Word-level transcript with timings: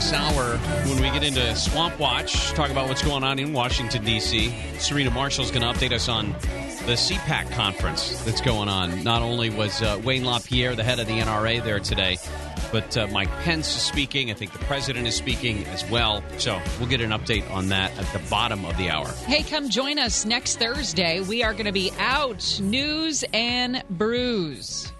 this 0.00 0.14
hour, 0.14 0.56
when 0.88 0.96
we 0.96 1.10
get 1.10 1.22
into 1.22 1.54
Swamp 1.54 1.98
Watch, 1.98 2.52
talk 2.52 2.70
about 2.70 2.88
what's 2.88 3.02
going 3.02 3.22
on 3.22 3.38
in 3.38 3.52
Washington, 3.52 4.02
D.C. 4.02 4.50
Serena 4.78 5.10
Marshall's 5.10 5.50
going 5.50 5.60
to 5.60 5.68
update 5.68 5.92
us 5.92 6.08
on 6.08 6.32
the 6.86 6.96
CPAC 6.96 7.50
conference 7.50 8.18
that's 8.24 8.40
going 8.40 8.70
on. 8.70 9.04
Not 9.04 9.20
only 9.20 9.50
was 9.50 9.82
uh, 9.82 10.00
Wayne 10.02 10.24
LaPierre, 10.24 10.74
the 10.74 10.82
head 10.82 11.00
of 11.00 11.06
the 11.06 11.18
NRA, 11.18 11.62
there 11.62 11.80
today, 11.80 12.16
but 12.72 12.96
uh, 12.96 13.08
Mike 13.08 13.28
Pence 13.42 13.76
is 13.76 13.82
speaking. 13.82 14.30
I 14.30 14.34
think 14.34 14.54
the 14.54 14.58
president 14.60 15.06
is 15.06 15.16
speaking 15.16 15.66
as 15.66 15.88
well. 15.90 16.24
So 16.38 16.58
we'll 16.78 16.88
get 16.88 17.02
an 17.02 17.10
update 17.10 17.50
on 17.50 17.68
that 17.68 17.90
at 17.98 18.06
the 18.14 18.26
bottom 18.30 18.64
of 18.64 18.78
the 18.78 18.88
hour. 18.88 19.06
Hey, 19.26 19.42
come 19.42 19.68
join 19.68 19.98
us 19.98 20.24
next 20.24 20.58
Thursday. 20.58 21.20
We 21.20 21.42
are 21.42 21.52
going 21.52 21.66
to 21.66 21.72
be 21.72 21.92
out 21.98 22.58
news 22.62 23.22
and 23.34 23.84
brews. 23.90 24.90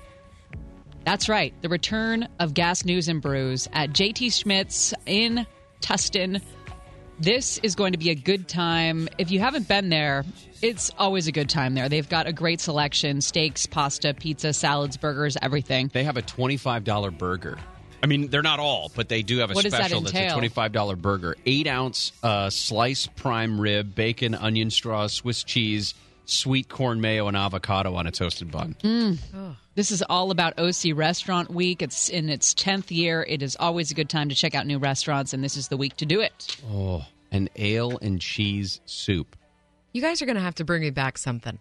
That's 1.05 1.29
right, 1.29 1.55
the 1.63 1.69
return 1.69 2.29
of 2.39 2.55
Gas 2.55 2.85
News 2.85 3.09
and 3.09 3.23
Brews 3.23 3.69
at 3.73 3.91
JT 3.91 4.29
Schmid's 4.29 4.95
in 5.07 5.47
Tustin. 5.81 6.43
This 7.19 7.59
is 7.59 7.75
going 7.75 7.93
to 7.93 7.99
be 7.99 8.11
a 8.11 8.15
good 8.15 8.49
time. 8.49 9.09
If 9.19 9.31
you 9.31 9.41
haven't 9.41 9.69
been 9.69 9.89
there, 9.89 10.25
it's 10.63 10.91
always 10.99 11.27
a 11.27 11.33
good 11.33 11.49
time 11.49 11.75
there. 11.75 11.89
They've 11.89 12.09
got 12.09 12.27
a 12.27 12.33
great 12.33 12.61
selection 12.61 13.21
steaks, 13.21 13.67
pasta, 13.67 14.15
pizza, 14.15 14.53
salads, 14.53 14.97
burgers, 14.97 15.37
everything. 15.41 15.91
They 15.93 16.05
have 16.05 16.17
a 16.17 16.23
$25 16.23 17.19
burger. 17.19 17.59
I 18.03 18.07
mean, 18.07 18.29
they're 18.29 18.43
not 18.43 18.61
all, 18.61 18.91
but 18.95 19.09
they 19.09 19.23
do 19.23 19.39
have 19.39 19.51
a 19.51 19.55
What 19.55 19.65
does 19.65 19.73
that 19.73 19.87
special 19.87 20.01
that's 20.01 20.15
a 20.15 20.39
$25 20.39 20.99
burger. 20.99 21.37
Eight 21.45 21.67
ounce 21.67 22.13
uh, 22.23 22.49
sliced 22.49 23.15
prime 23.17 23.61
rib, 23.61 23.95
bacon, 23.95 24.35
onion 24.35 24.71
straw, 24.71 25.07
Swiss 25.07 25.45
cheese, 25.45 25.95
sweet 26.25 26.69
corn 26.69 27.01
mayo, 27.01 27.29
and 27.29 27.37
avocado 27.37 27.95
on 27.95 28.07
a 28.07 28.11
toasted 28.11 28.51
bun. 28.51 28.77
This 29.75 29.91
is 29.91 30.03
all 30.09 30.31
about 30.31 30.59
OC 30.59 30.95
Restaurant 30.97 31.51
Week. 31.51 31.81
It's 31.83 32.09
in 32.09 32.29
its 32.29 32.55
10th 32.55 32.91
year. 32.91 33.25
It 33.29 33.43
is 33.43 33.57
always 33.59 33.91
a 33.91 33.95
good 33.95 34.09
time 34.11 34.29
to 34.29 34.35
check 34.35 34.55
out 34.55 34.67
new 34.67 34.79
restaurants, 34.79 35.33
and 35.33 35.43
this 35.43 35.57
is 35.57 35.69
the 35.69 35.77
week 35.77 35.97
to 35.99 36.07
do 36.07 36.21
it. 36.21 36.57
Oh, 36.71 37.05
an 37.33 37.49
ale 37.57 37.99
and 38.03 38.21
cheese 38.21 38.81
soup. 38.85 39.37
You 39.93 40.03
guys 40.03 40.21
are 40.23 40.27
going 40.27 40.37
to 40.37 40.43
have 40.43 40.57
to 40.57 40.65
bring 40.65 40.83
me 40.83 40.91
back 40.91 41.19
something 41.19 41.59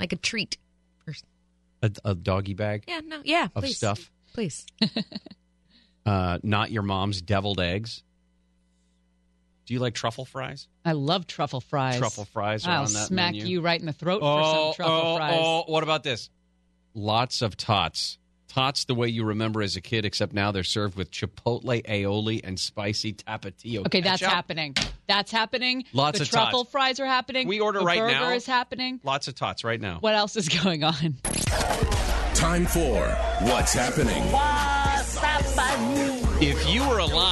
like 0.00 0.12
a 0.12 0.16
treat. 0.16 0.56
Or, 1.06 1.14
A, 1.82 1.90
a 2.04 2.14
doggy 2.14 2.54
bag 2.54 2.84
yeah, 2.88 3.00
no, 3.04 3.20
yeah, 3.24 3.48
of 3.54 3.62
please, 3.64 3.76
stuff. 3.76 4.10
please. 4.32 4.66
Uh, 6.04 6.36
not 6.42 6.72
your 6.72 6.82
mom's 6.82 7.22
deviled 7.22 7.60
eggs. 7.60 8.02
Do 9.66 9.74
you 9.74 9.80
like 9.80 9.94
truffle 9.94 10.24
fries? 10.24 10.66
I 10.84 10.92
love 10.92 11.26
truffle 11.26 11.60
fries. 11.60 11.98
Truffle 11.98 12.24
fries 12.26 12.66
are 12.66 12.70
I'll 12.72 12.78
on 12.84 12.92
that 12.92 13.06
smack 13.06 13.32
menu. 13.34 13.46
you 13.46 13.60
right 13.60 13.78
in 13.78 13.86
the 13.86 13.92
throat 13.92 14.20
for 14.20 14.26
Oh, 14.26 14.72
some 14.72 14.74
truffle 14.74 14.94
oh, 15.12 15.16
fries. 15.16 15.34
oh, 15.38 15.64
what 15.68 15.82
about 15.82 16.02
this? 16.02 16.30
Lots 16.94 17.42
of 17.42 17.56
tots. 17.56 18.18
Tots 18.48 18.84
the 18.84 18.94
way 18.94 19.08
you 19.08 19.24
remember 19.24 19.62
as 19.62 19.76
a 19.76 19.80
kid, 19.80 20.04
except 20.04 20.34
now 20.34 20.52
they're 20.52 20.62
served 20.64 20.94
with 20.94 21.10
chipotle 21.10 21.82
aioli 21.86 22.40
and 22.44 22.60
spicy 22.60 23.14
tapatio. 23.14 23.86
Okay, 23.86 24.02
that's 24.02 24.20
happening. 24.20 24.74
That's 25.06 25.30
happening. 25.30 25.84
Lots 25.94 26.18
the 26.18 26.24
of 26.24 26.28
truffle 26.30 26.64
tots. 26.64 26.70
fries 26.72 27.00
are 27.00 27.06
happening. 27.06 27.48
We 27.48 27.60
order 27.60 27.78
the 27.78 27.84
right 27.86 28.00
burger 28.00 28.12
now. 28.12 28.32
is 28.32 28.44
happening. 28.44 29.00
Lots 29.04 29.26
of 29.28 29.36
tots 29.36 29.64
right 29.64 29.80
now. 29.80 29.98
What 30.00 30.14
else 30.14 30.36
is 30.36 30.48
going 30.50 30.84
on? 30.84 31.16
Time 32.34 32.66
for 32.66 33.06
What's 33.46 33.72
Happening. 33.72 34.22
If 36.44 36.68
you 36.68 36.86
were 36.88 36.98
alive 36.98 37.31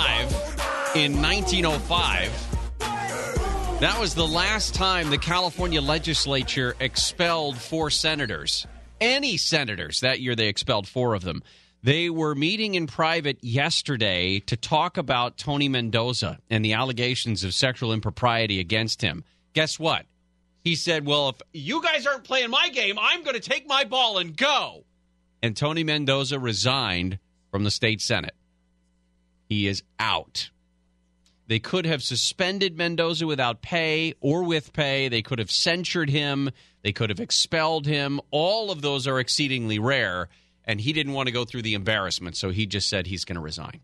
in 1.01 1.23
1905, 1.23 3.81
that 3.81 3.99
was 3.99 4.15
the 4.15 4.27
last 4.27 4.75
time 4.75 5.09
the 5.09 5.17
California 5.17 5.81
legislature 5.81 6.77
expelled 6.79 7.57
four 7.57 7.89
senators. 7.89 8.67
Any 9.01 9.39
senators. 9.39 10.01
That 10.01 10.21
year 10.21 10.37
they 10.37 10.49
expelled 10.49 10.87
four 10.87 11.15
of 11.15 11.23
them. 11.23 11.43
They 11.83 12.11
were 12.11 12.35
meeting 12.35 12.75
in 12.75 12.87
private 12.87 13.43
yesterday 13.43 14.41
to 14.41 14.59
talk 14.59 14.99
about 14.99 15.39
Tony 15.39 15.71
Mendoza 15.71 16.39
and 16.51 16.63
the 16.63 16.75
allegations 16.75 17.45
of 17.45 17.55
sexual 17.55 17.95
impropriety 17.95 18.61
against 18.61 19.01
him. 19.01 19.25
Guess 19.55 19.79
what? 19.79 20.05
He 20.63 20.75
said, 20.75 21.07
Well, 21.07 21.31
if 21.31 21.37
you 21.55 21.83
guys 21.83 22.07
aren't 22.07 22.25
playing 22.25 22.51
my 22.51 22.69
game, 22.69 22.99
I'm 23.01 23.23
going 23.23 23.41
to 23.41 23.43
take 23.49 23.67
my 23.67 23.85
ball 23.85 24.19
and 24.19 24.37
go. 24.37 24.85
And 25.43 25.57
Tony 25.57 25.83
Mendoza 25.83 26.39
resigned 26.39 27.19
from 27.51 27.65
the 27.65 27.71
state 27.71 28.03
Senate. 28.03 28.35
He 29.49 29.67
is 29.67 29.83
out. 29.99 30.51
They 31.51 31.59
could 31.59 31.85
have 31.85 32.01
suspended 32.01 32.77
Mendoza 32.79 33.27
without 33.27 33.61
pay 33.61 34.15
or 34.21 34.45
with 34.45 34.73
pay. 34.73 35.09
They 35.09 35.21
could 35.21 35.41
have 35.41 35.51
censured 35.51 36.09
him. 36.09 36.51
They 36.83 36.93
could 36.93 37.11
have 37.11 37.19
expelled 37.19 37.87
him. 37.87 38.21
All 38.31 38.71
of 38.71 38.83
those 38.83 39.09
are 39.09 39.19
exceedingly 39.19 39.81
rare. 39.81 40.29
And 40.65 40.81
he 40.81 40.93
didn't 40.93 41.13
want 41.13 41.27
to 41.27 41.33
go 41.33 41.45
through 41.45 41.63
the 41.63 41.75
embarrassment, 41.75 42.37
so 42.37 42.51
he 42.51 42.67
just 42.67 42.89
said 42.89 43.09
he's 43.09 43.25
going 43.25 43.35
to 43.35 43.41
resign. 43.41 43.81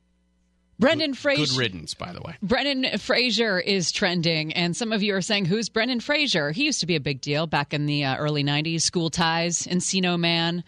Brendan 0.79 1.15
Fraser. 1.15 1.45
Good 1.45 1.59
riddance, 1.59 1.95
by 1.95 2.13
the 2.13 2.21
way. 2.21 2.37
Brendan 2.41 2.99
Fraser 2.99 3.59
is 3.59 3.91
trending, 3.91 4.53
and 4.53 4.77
some 4.77 4.93
of 4.93 5.03
you 5.03 5.17
are 5.17 5.21
saying, 5.21 5.47
"Who's 5.47 5.69
Brendan 5.69 5.99
Fraser?" 5.99 6.53
He 6.53 6.67
used 6.67 6.79
to 6.83 6.87
be 6.87 6.95
a 6.95 7.01
big 7.01 7.21
deal 7.21 7.49
back 7.49 7.75
in 7.75 7.87
the 7.87 8.05
uh, 8.05 8.17
early 8.17 8.45
'90s. 8.45 8.83
School 8.83 9.11
Ties, 9.11 9.63
Encino 9.63 10.17
Man, 10.17 10.63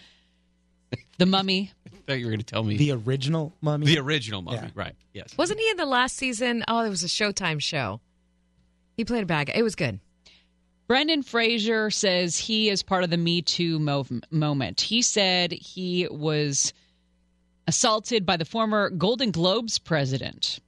The 1.19 1.26
Mummy. 1.26 1.70
I 2.09 2.13
thought 2.13 2.21
you 2.21 2.27
were 2.27 2.31
going 2.33 2.41
to 2.41 2.47
tell 2.47 2.63
me 2.65 2.79
The 2.79 2.93
original 2.93 3.53
mummy. 3.61 3.85
the 3.85 3.99
original 3.99 4.41
mummy. 4.41 4.57
Yeah. 4.57 4.71
Right. 4.75 4.95
Yes. 5.13 5.37
Wasn't 5.37 5.61
he 5.61 5.69
in 5.69 5.77
the 5.77 5.85
last 5.85 6.17
season? 6.17 6.65
Oh, 6.67 6.81
it 6.83 6.89
was 6.89 7.05
a 7.05 7.07
Showtime 7.07 7.61
show. 7.61 8.01
He 8.97 9.05
played 9.05 9.25
a 9.25 9.27
bad 9.27 9.49
guy. 9.49 9.53
It 9.57 9.63
was 9.63 9.75
good. 9.75 10.01
Brendan 10.87 11.23
Fraser 11.23 11.91
says 11.91 12.39
he 12.39 12.71
is 12.71 12.83
part 12.83 13.05
of 13.05 13.11
the 13.11 13.19
Me 13.19 13.43
Too 13.43 13.79
mov- 13.79 14.23
moment. 14.31 14.81
He 14.81 15.03
said 15.03 15.53
he 15.53 16.09
was 16.11 16.73
assaulted 17.67 18.25
by 18.25 18.39
the 18.39 18.47
former 18.47 18.89
Golden 18.89 19.31
Globes 19.31 19.79
president. 19.79 20.61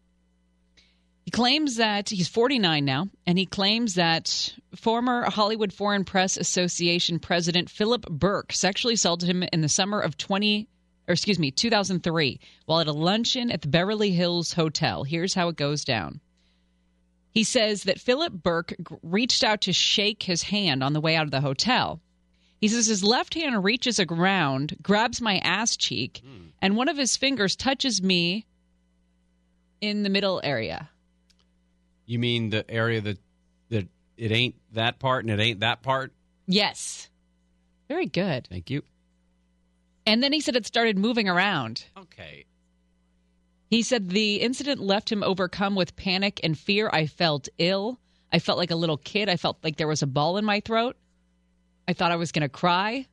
He 1.24 1.30
claims 1.30 1.76
that 1.76 2.10
he's 2.10 2.28
49 2.28 2.84
now, 2.84 3.08
and 3.26 3.38
he 3.38 3.46
claims 3.46 3.94
that 3.94 4.52
former 4.76 5.22
Hollywood 5.30 5.72
Foreign 5.72 6.04
Press 6.04 6.36
Association 6.36 7.18
president 7.18 7.70
Philip 7.70 8.02
Berk 8.10 8.52
sexually 8.52 8.94
assaulted 8.94 9.30
him 9.30 9.42
in 9.54 9.62
the 9.62 9.68
summer 9.70 10.00
of 10.00 10.18
20 10.18 10.68
or 11.10 11.12
excuse 11.12 11.40
me, 11.40 11.50
2003 11.50 12.38
while 12.66 12.80
at 12.80 12.86
a 12.86 12.92
luncheon 12.92 13.50
at 13.50 13.62
the 13.62 13.68
Beverly 13.68 14.12
Hills 14.12 14.52
Hotel. 14.52 15.02
Here's 15.02 15.34
how 15.34 15.48
it 15.48 15.56
goes 15.56 15.84
down. 15.84 16.20
He 17.32 17.42
says 17.42 17.82
that 17.84 18.00
Philip 18.00 18.32
Berk 18.32 18.74
reached 19.02 19.42
out 19.42 19.62
to 19.62 19.72
shake 19.72 20.22
his 20.22 20.44
hand 20.44 20.84
on 20.84 20.92
the 20.92 21.00
way 21.00 21.16
out 21.16 21.24
of 21.24 21.32
the 21.32 21.40
hotel. 21.40 22.00
He 22.60 22.68
says 22.68 22.86
his 22.86 23.02
left 23.02 23.34
hand 23.34 23.64
reaches 23.64 23.98
around, 23.98 24.76
grabs 24.82 25.20
my 25.20 25.38
ass 25.38 25.76
cheek, 25.76 26.20
hmm. 26.24 26.48
and 26.62 26.76
one 26.76 26.88
of 26.88 26.96
his 26.96 27.16
fingers 27.16 27.56
touches 27.56 28.00
me 28.00 28.46
in 29.80 30.04
the 30.04 30.10
middle 30.10 30.40
area. 30.44 30.90
You 32.06 32.20
mean 32.20 32.50
the 32.50 32.68
area 32.70 33.00
that 33.00 33.18
that 33.70 33.88
it 34.16 34.30
ain't 34.30 34.54
that 34.74 35.00
part 35.00 35.24
and 35.24 35.32
it 35.32 35.42
ain't 35.42 35.60
that 35.60 35.82
part? 35.82 36.12
Yes. 36.46 37.08
Very 37.88 38.06
good. 38.06 38.46
Thank 38.48 38.70
you. 38.70 38.82
And 40.10 40.24
then 40.24 40.32
he 40.32 40.40
said 40.40 40.56
it 40.56 40.66
started 40.66 40.98
moving 40.98 41.28
around. 41.28 41.84
Okay. 41.96 42.44
He 43.68 43.82
said 43.82 44.08
the 44.08 44.40
incident 44.40 44.80
left 44.80 45.12
him 45.12 45.22
overcome 45.22 45.76
with 45.76 45.94
panic 45.94 46.40
and 46.42 46.58
fear. 46.58 46.90
I 46.92 47.06
felt 47.06 47.48
ill. 47.58 48.00
I 48.32 48.40
felt 48.40 48.58
like 48.58 48.72
a 48.72 48.76
little 48.76 48.96
kid. 48.96 49.28
I 49.28 49.36
felt 49.36 49.58
like 49.62 49.76
there 49.76 49.86
was 49.86 50.02
a 50.02 50.08
ball 50.08 50.36
in 50.36 50.44
my 50.44 50.58
throat. 50.58 50.96
I 51.86 51.92
thought 51.92 52.10
I 52.10 52.16
was 52.16 52.32
going 52.32 52.42
to 52.42 52.48
cry. 52.48 53.06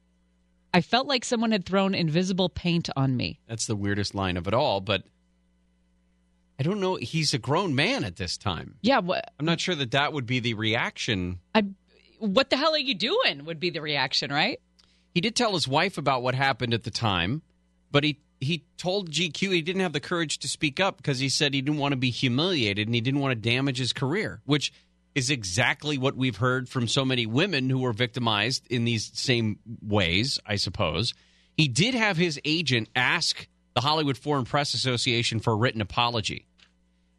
I 0.73 0.81
felt 0.81 1.05
like 1.05 1.23
someone 1.23 1.51
had 1.51 1.67
thrown 1.67 1.93
invisible 1.93 2.49
paint 2.49 2.89
on 2.95 3.15
me. 3.15 3.41
That's 3.47 3.67
the 3.67 3.75
weirdest 3.75 4.15
line 4.15 4.35
of 4.35 4.47
it 4.47 4.55
all, 4.55 4.81
but 4.81 5.03
I 6.59 6.63
don't 6.63 6.79
know. 6.79 6.95
He's 6.95 7.31
a 7.31 7.37
grown 7.37 7.75
man 7.75 8.03
at 8.03 8.15
this 8.15 8.37
time. 8.37 8.79
Yeah, 8.81 9.01
what 9.01 9.31
I'm 9.39 9.45
not 9.45 9.59
sure 9.59 9.75
that 9.75 9.91
that 9.91 10.13
would 10.13 10.25
be 10.25 10.39
the 10.39 10.55
reaction. 10.55 11.41
I 11.53 11.63
what 12.17 12.49
the 12.49 12.57
hell 12.57 12.73
are 12.73 12.79
you 12.79 12.95
doing 12.95 13.45
would 13.45 13.59
be 13.59 13.69
the 13.69 13.81
reaction, 13.83 14.31
right? 14.31 14.59
He 15.13 15.21
did 15.21 15.35
tell 15.35 15.53
his 15.53 15.67
wife 15.67 15.97
about 15.97 16.21
what 16.21 16.35
happened 16.35 16.73
at 16.73 16.83
the 16.83 16.91
time, 16.91 17.41
but 17.91 18.03
he 18.03 18.19
he 18.39 18.65
told 18.77 19.09
GQ 19.09 19.51
he 19.51 19.61
didn't 19.61 19.81
have 19.81 19.93
the 19.93 19.99
courage 19.99 20.37
to 20.39 20.47
speak 20.47 20.79
up 20.79 20.97
because 20.97 21.19
he 21.19 21.29
said 21.29 21.53
he 21.53 21.61
didn't 21.61 21.79
want 21.79 21.93
to 21.93 21.97
be 21.97 22.11
humiliated 22.11 22.87
and 22.87 22.93
he 22.93 23.01
didn't 23.01 23.19
want 23.19 23.31
to 23.31 23.49
damage 23.49 23.79
his 23.79 23.93
career, 23.93 24.41
which 24.45 24.71
is 25.15 25.31
exactly 25.31 25.97
what 25.97 26.15
we've 26.15 26.37
heard 26.37 26.69
from 26.69 26.87
so 26.87 27.03
many 27.03 27.25
women 27.25 27.69
who 27.69 27.79
were 27.79 27.93
victimized 27.93 28.67
in 28.69 28.85
these 28.85 29.09
same 29.15 29.57
ways, 29.81 30.39
I 30.45 30.57
suppose. 30.57 31.15
He 31.55 31.67
did 31.67 31.95
have 31.95 32.17
his 32.17 32.39
agent 32.45 32.89
ask 32.95 33.47
the 33.73 33.81
Hollywood 33.81 34.17
Foreign 34.17 34.45
Press 34.45 34.75
Association 34.75 35.39
for 35.39 35.53
a 35.53 35.55
written 35.55 35.81
apology. 35.81 36.45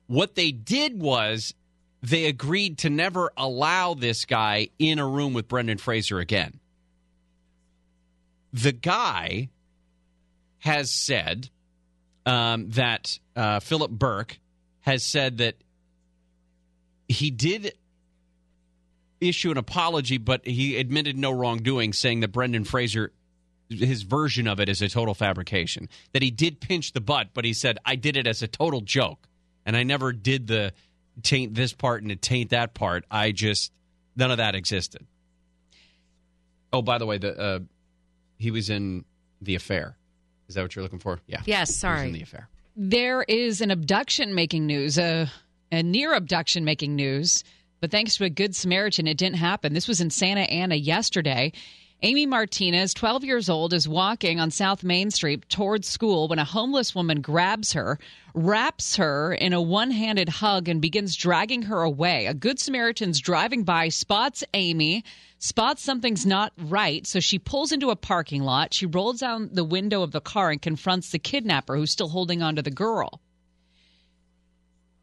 What 0.06 0.36
they 0.36 0.52
did 0.52 1.00
was 1.00 1.54
they 2.02 2.26
agreed 2.26 2.78
to 2.78 2.90
never 2.90 3.32
allow 3.36 3.94
this 3.94 4.24
guy 4.24 4.68
in 4.78 5.00
a 5.00 5.08
room 5.08 5.34
with 5.34 5.48
Brendan 5.48 5.78
Fraser 5.78 6.20
again. 6.20 6.60
The 8.52 8.72
guy 8.72 9.50
has 10.58 10.90
said 10.90 11.50
um, 12.26 12.70
that 12.70 13.18
uh, 13.36 13.60
Philip 13.60 13.90
Berk 13.90 14.38
has 14.80 15.04
said 15.04 15.38
that 15.38 15.56
he 17.08 17.30
did 17.30 17.74
issue 19.20 19.50
an 19.50 19.56
apology, 19.58 20.18
but 20.18 20.46
he 20.46 20.76
admitted 20.76 21.16
no 21.16 21.30
wrongdoing, 21.30 21.92
saying 21.92 22.20
that 22.20 22.28
Brendan 22.28 22.64
Fraser, 22.64 23.12
his 23.68 24.02
version 24.02 24.46
of 24.46 24.60
it 24.60 24.68
is 24.68 24.82
a 24.82 24.88
total 24.88 25.14
fabrication. 25.14 25.88
That 26.12 26.22
he 26.22 26.30
did 26.30 26.60
pinch 26.60 26.92
the 26.92 27.00
butt, 27.00 27.28
but 27.34 27.44
he 27.44 27.52
said, 27.52 27.78
I 27.84 27.96
did 27.96 28.16
it 28.16 28.26
as 28.26 28.42
a 28.42 28.48
total 28.48 28.80
joke. 28.80 29.26
And 29.66 29.76
I 29.76 29.82
never 29.82 30.12
did 30.12 30.46
the 30.46 30.72
taint 31.22 31.54
this 31.54 31.72
part 31.72 32.02
and 32.02 32.10
to 32.10 32.16
taint 32.16 32.50
that 32.50 32.74
part. 32.74 33.04
I 33.10 33.32
just, 33.32 33.72
none 34.16 34.30
of 34.30 34.38
that 34.38 34.54
existed. 34.54 35.06
Oh, 36.72 36.82
by 36.82 36.98
the 36.98 37.06
way, 37.06 37.18
the 37.18 37.38
uh, 37.38 37.58
he 38.38 38.50
was 38.50 38.70
in 38.70 39.04
The 39.42 39.54
Affair. 39.54 39.96
Is 40.48 40.54
that 40.54 40.62
what 40.62 40.74
you're 40.74 40.82
looking 40.82 40.98
for? 40.98 41.20
Yeah. 41.26 41.42
Yes, 41.44 41.46
He 41.46 41.50
was 41.50 41.68
in 41.70 41.74
sorry. 41.74 42.12
The 42.12 42.22
Affair. 42.22 42.48
There 42.76 43.22
is 43.24 43.60
an 43.60 43.70
abduction 43.70 44.34
making 44.34 44.66
news, 44.66 44.98
a, 44.98 45.30
a 45.72 45.82
near 45.82 46.14
abduction 46.14 46.64
making 46.64 46.94
news, 46.94 47.42
but 47.80 47.90
thanks 47.90 48.16
to 48.16 48.24
a 48.24 48.30
good 48.30 48.54
Samaritan, 48.56 49.06
it 49.06 49.18
didn't 49.18 49.36
happen. 49.36 49.74
This 49.74 49.88
was 49.88 50.00
in 50.00 50.10
Santa 50.10 50.42
Ana 50.42 50.76
yesterday. 50.76 51.52
Amy 52.00 52.26
Martinez, 52.26 52.94
12 52.94 53.24
years 53.24 53.48
old, 53.48 53.72
is 53.72 53.88
walking 53.88 54.38
on 54.38 54.52
South 54.52 54.84
Main 54.84 55.10
Street 55.10 55.48
towards 55.48 55.88
school 55.88 56.28
when 56.28 56.38
a 56.38 56.44
homeless 56.44 56.94
woman 56.94 57.20
grabs 57.20 57.72
her, 57.72 57.98
wraps 58.34 58.94
her 58.94 59.34
in 59.34 59.52
a 59.52 59.60
one 59.60 59.90
handed 59.90 60.28
hug, 60.28 60.68
and 60.68 60.80
begins 60.80 61.16
dragging 61.16 61.62
her 61.62 61.82
away. 61.82 62.26
A 62.26 62.34
good 62.34 62.60
Samaritan's 62.60 63.18
driving 63.18 63.64
by, 63.64 63.88
spots 63.88 64.44
Amy, 64.54 65.02
spots 65.40 65.82
something's 65.82 66.24
not 66.24 66.52
right, 66.56 67.04
so 67.04 67.18
she 67.18 67.36
pulls 67.36 67.72
into 67.72 67.90
a 67.90 67.96
parking 67.96 68.44
lot. 68.44 68.72
She 68.72 68.86
rolls 68.86 69.18
down 69.18 69.50
the 69.52 69.64
window 69.64 70.02
of 70.02 70.12
the 70.12 70.20
car 70.20 70.52
and 70.52 70.62
confronts 70.62 71.10
the 71.10 71.18
kidnapper 71.18 71.74
who's 71.74 71.90
still 71.90 72.10
holding 72.10 72.42
on 72.42 72.54
to 72.54 72.62
the 72.62 72.70
girl. 72.70 73.20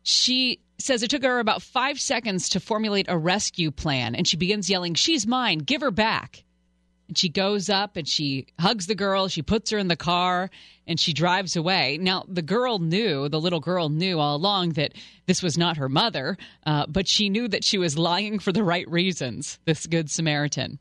She 0.02 0.62
says 0.78 1.04
it 1.04 1.10
took 1.10 1.24
her 1.24 1.40
about 1.40 1.62
five 1.62 2.00
seconds 2.00 2.48
to 2.50 2.62
formulate 2.62 3.08
a 3.10 3.18
rescue 3.18 3.72
plan, 3.72 4.16
and 4.16 4.26
she 4.26 4.38
begins 4.38 4.70
yelling, 4.70 4.94
She's 4.94 5.28
mine, 5.28 5.58
give 5.58 5.82
her 5.82 5.92
back. 5.92 6.45
And 7.08 7.18
she 7.18 7.30
goes 7.30 7.70
up 7.70 7.98
and 7.98 8.08
she 8.08 8.48
hugs 8.60 8.88
the 8.88 8.96
girl, 8.96 9.28
she 9.28 9.42
puts 9.42 9.70
her 9.72 9.78
in 9.78 9.88
the 9.88 9.96
car, 9.96 10.50
and 10.88 11.00
she 11.00 11.14
drives 11.14 11.56
away. 11.56 11.98
Now, 12.02 12.26
the 12.28 12.42
girl 12.42 12.80
knew, 12.80 13.30
the 13.30 13.40
little 13.40 13.60
girl 13.60 13.90
knew 13.90 14.20
all 14.20 14.36
along 14.36 14.72
that 14.72 14.94
this 15.28 15.44
was 15.44 15.58
not 15.58 15.78
her 15.78 15.90
mother, 15.90 16.38
uh, 16.66 16.86
but 16.88 17.08
she 17.08 17.30
knew 17.30 17.48
that 17.48 17.64
she 17.64 17.78
was 17.78 17.98
lying 17.98 18.40
for 18.40 18.52
the 18.52 18.64
right 18.64 18.90
reasons, 18.90 19.60
this 19.66 19.86
Good 19.86 20.10
Samaritan. 20.10 20.80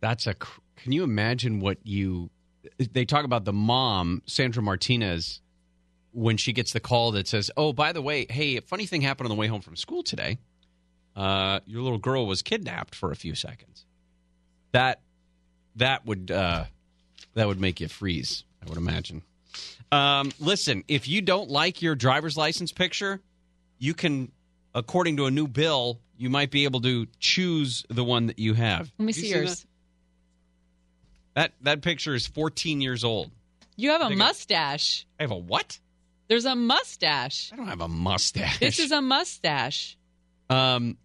That's 0.00 0.26
a. 0.26 0.34
Can 0.34 0.92
you 0.92 1.02
imagine 1.02 1.58
what 1.58 1.78
you? 1.82 2.30
They 2.78 3.04
talk 3.04 3.24
about 3.24 3.44
the 3.44 3.52
mom, 3.52 4.22
Sandra 4.26 4.62
Martinez, 4.62 5.40
when 6.12 6.36
she 6.36 6.52
gets 6.52 6.72
the 6.72 6.80
call 6.80 7.12
that 7.12 7.26
says, 7.26 7.50
"Oh, 7.56 7.72
by 7.72 7.92
the 7.92 8.02
way, 8.02 8.26
hey, 8.28 8.56
a 8.56 8.60
funny 8.60 8.86
thing 8.86 9.00
happened 9.00 9.26
on 9.26 9.36
the 9.36 9.40
way 9.40 9.46
home 9.46 9.62
from 9.62 9.74
school 9.74 10.02
today. 10.02 10.38
Uh, 11.16 11.60
your 11.66 11.82
little 11.82 11.98
girl 11.98 12.26
was 12.26 12.42
kidnapped 12.42 12.94
for 12.94 13.10
a 13.10 13.16
few 13.16 13.34
seconds." 13.34 13.84
That 14.76 15.00
that 15.76 16.04
would 16.04 16.30
uh, 16.30 16.64
that 17.32 17.46
would 17.48 17.58
make 17.58 17.80
you 17.80 17.88
freeze. 17.88 18.44
I 18.62 18.68
would 18.68 18.76
imagine. 18.76 19.22
Um, 19.90 20.32
listen, 20.38 20.84
if 20.86 21.08
you 21.08 21.22
don't 21.22 21.48
like 21.48 21.80
your 21.80 21.94
driver's 21.94 22.36
license 22.36 22.72
picture, 22.72 23.22
you 23.78 23.94
can, 23.94 24.30
according 24.74 25.16
to 25.16 25.24
a 25.24 25.30
new 25.30 25.48
bill, 25.48 25.98
you 26.18 26.28
might 26.28 26.50
be 26.50 26.64
able 26.64 26.82
to 26.82 27.06
choose 27.20 27.86
the 27.88 28.04
one 28.04 28.26
that 28.26 28.38
you 28.38 28.52
have. 28.52 28.92
Let 28.98 29.06
me 29.06 29.06
You 29.06 29.12
see 29.14 29.28
yours. 29.30 29.66
That 31.32 31.52
that 31.62 31.80
picture 31.80 32.14
is 32.14 32.26
14 32.26 32.82
years 32.82 33.02
old. 33.02 33.30
You 33.76 33.92
have 33.92 34.02
a 34.02 34.08
it- 34.12 34.18
mustache. 34.18 35.06
I 35.18 35.22
have 35.22 35.30
a 35.30 35.36
what? 35.36 35.78
There's 36.28 36.44
a 36.44 36.54
mustache. 36.54 37.50
I 37.50 37.56
don't 37.56 37.68
have 37.68 37.80
a 37.80 37.88
mustache. 37.88 38.58
This 38.58 38.78
is 38.78 38.92
a 38.92 39.00
mustache. 39.00 39.96
um, 40.50 40.98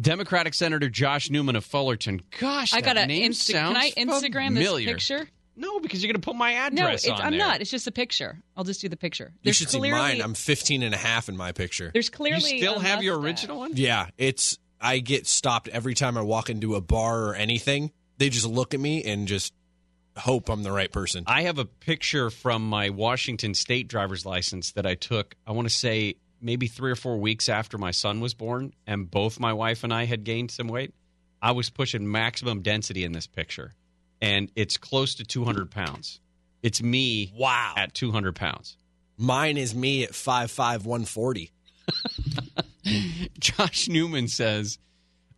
Democratic 0.00 0.54
Senator 0.54 0.88
Josh 0.88 1.30
Newman 1.30 1.56
of 1.56 1.64
Fullerton. 1.64 2.20
Gosh, 2.38 2.72
I 2.72 2.80
that 2.80 2.84
got 2.84 3.00
to 3.00 3.06
name 3.06 3.32
Insta- 3.32 3.52
sounds 3.52 3.74
Can 3.78 3.82
I 3.82 3.90
Instagram 3.92 4.48
familiar. 4.48 4.86
this 4.94 5.08
picture? 5.08 5.28
No, 5.58 5.80
because 5.80 6.02
you're 6.02 6.12
going 6.12 6.20
to 6.20 6.24
put 6.24 6.36
my 6.36 6.52
No, 6.52 6.82
address 6.82 7.04
it's, 7.04 7.10
on 7.12 7.20
I'm 7.22 7.30
there. 7.30 7.38
not. 7.38 7.62
It's 7.62 7.70
just 7.70 7.86
a 7.86 7.92
picture. 7.92 8.38
I'll 8.56 8.64
just 8.64 8.82
do 8.82 8.90
the 8.90 8.96
picture. 8.96 9.32
You 9.36 9.44
There's 9.44 9.56
should 9.56 9.70
see 9.70 9.80
mine. 9.80 10.20
I'm 10.20 10.34
15 10.34 10.82
and 10.82 10.94
a 10.94 10.98
half 10.98 11.30
in 11.30 11.36
my 11.36 11.52
picture. 11.52 11.90
There's 11.94 12.08
You 12.08 12.12
clearly 12.12 12.58
still 12.58 12.76
a 12.76 12.82
have 12.82 13.02
your 13.02 13.18
original 13.18 13.58
one? 13.58 13.72
Yeah, 13.74 14.08
it's 14.18 14.58
I 14.78 14.98
get 14.98 15.26
stopped 15.26 15.68
every 15.68 15.94
time 15.94 16.18
I 16.18 16.20
walk 16.20 16.50
into 16.50 16.74
a 16.74 16.82
bar 16.82 17.28
or 17.28 17.34
anything. 17.34 17.90
They 18.18 18.28
just 18.28 18.46
look 18.46 18.74
at 18.74 18.80
me 18.80 19.02
and 19.04 19.26
just 19.26 19.54
hope 20.18 20.50
I'm 20.50 20.62
the 20.62 20.72
right 20.72 20.92
person. 20.92 21.24
I 21.26 21.42
have 21.42 21.58
a 21.58 21.64
picture 21.64 22.28
from 22.28 22.68
my 22.68 22.90
Washington 22.90 23.54
State 23.54 23.88
driver's 23.88 24.26
license 24.26 24.72
that 24.72 24.84
I 24.84 24.94
took. 24.94 25.34
I 25.46 25.52
want 25.52 25.68
to 25.68 25.74
say 25.74 26.16
maybe 26.40 26.66
three 26.66 26.90
or 26.90 26.96
four 26.96 27.16
weeks 27.18 27.48
after 27.48 27.78
my 27.78 27.90
son 27.90 28.20
was 28.20 28.34
born, 28.34 28.72
and 28.86 29.10
both 29.10 29.40
my 29.40 29.52
wife 29.52 29.84
and 29.84 29.92
I 29.92 30.04
had 30.04 30.24
gained 30.24 30.50
some 30.50 30.68
weight. 30.68 30.94
I 31.42 31.52
was 31.52 31.70
pushing 31.70 32.10
maximum 32.10 32.62
density 32.62 33.04
in 33.04 33.12
this 33.12 33.26
picture, 33.26 33.74
and 34.20 34.50
it's 34.56 34.76
close 34.76 35.14
to 35.16 35.24
200 35.24 35.70
pounds. 35.70 36.20
It's 36.62 36.82
me 36.82 37.32
Wow. 37.36 37.74
at 37.76 37.94
200 37.94 38.34
pounds. 38.34 38.76
Mine 39.18 39.56
is 39.56 39.74
me 39.74 40.02
at 40.04 40.10
5'5", 40.12 40.84
140. 40.84 41.52
Josh 43.38 43.88
Newman 43.88 44.28
says 44.28 44.78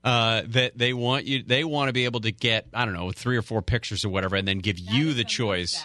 uh, 0.05 0.43
that 0.47 0.77
they 0.79 0.93
want 0.93 1.25
you, 1.27 1.43
they 1.43 1.65
want 1.65 1.89
to 1.89 1.93
be 1.93 2.05
able 2.05 2.21
to 2.21 2.31
get, 2.33 2.67
I 2.75 2.85
don't 2.85 2.95
know, 2.95 3.11
three 3.13 3.37
or 3.37 3.43
four 3.43 3.63
pictures 3.63 4.05
or 4.05 4.09
whatever, 4.11 4.37
and 4.37 4.47
then 4.47 4.59
give 4.59 4.79
you 4.79 5.13
the 5.15 5.25
choice, 5.25 5.85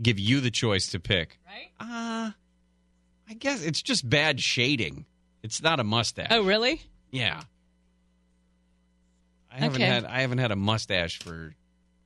give 0.00 0.18
you 0.18 0.40
the 0.40 0.50
choice 0.50 0.88
to 0.88 1.00
pick. 1.00 1.38
Right? 1.46 1.70
Uh, 1.80 2.30
I 3.32 3.34
guess 3.34 3.62
it's 3.64 3.80
just 3.80 4.06
bad 4.08 4.40
shading. 4.40 5.06
It's 5.42 5.62
not 5.62 5.80
a 5.80 5.84
mustache. 5.84 6.28
Oh, 6.30 6.42
really? 6.44 6.82
yeah. 7.10 7.40
I 9.50 9.56
haven't 9.58 9.82
Okay. 9.82 9.90
had 9.90 10.04
I 10.04 10.20
haven't 10.20 10.38
had 10.38 10.50
a 10.50 10.56
mustache 10.56 11.18
for 11.18 11.54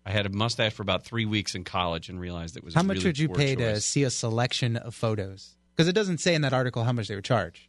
I 0.04 0.10
had 0.12 0.24
a 0.26 0.28
mustache 0.30 0.72
for 0.72 0.82
about 0.82 1.04
three 1.04 1.24
weeks 1.24 1.54
in 1.56 1.64
college 1.64 2.08
and 2.08 2.20
realized 2.20 2.56
it 2.56 2.62
was 2.64 2.74
How 2.74 2.80
a 2.80 2.84
much 2.84 2.98
really 2.98 3.08
would 3.08 3.18
you 3.18 3.28
poor 3.28 3.36
pay 3.36 3.54
to 3.56 3.72
choice. 3.74 3.84
see 3.84 4.02
a 4.04 4.10
selection 4.10 4.76
of 4.76 4.94
photos? 4.94 5.56
Because 5.74 5.88
it 5.88 5.92
doesn't 5.94 6.18
say 6.18 6.34
in 6.34 6.42
that 6.42 6.52
article 6.52 6.84
how 6.84 6.92
much 6.92 7.08
they 7.08 7.14
would 7.16 7.24
charge. 7.24 7.68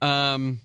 um 0.00 0.60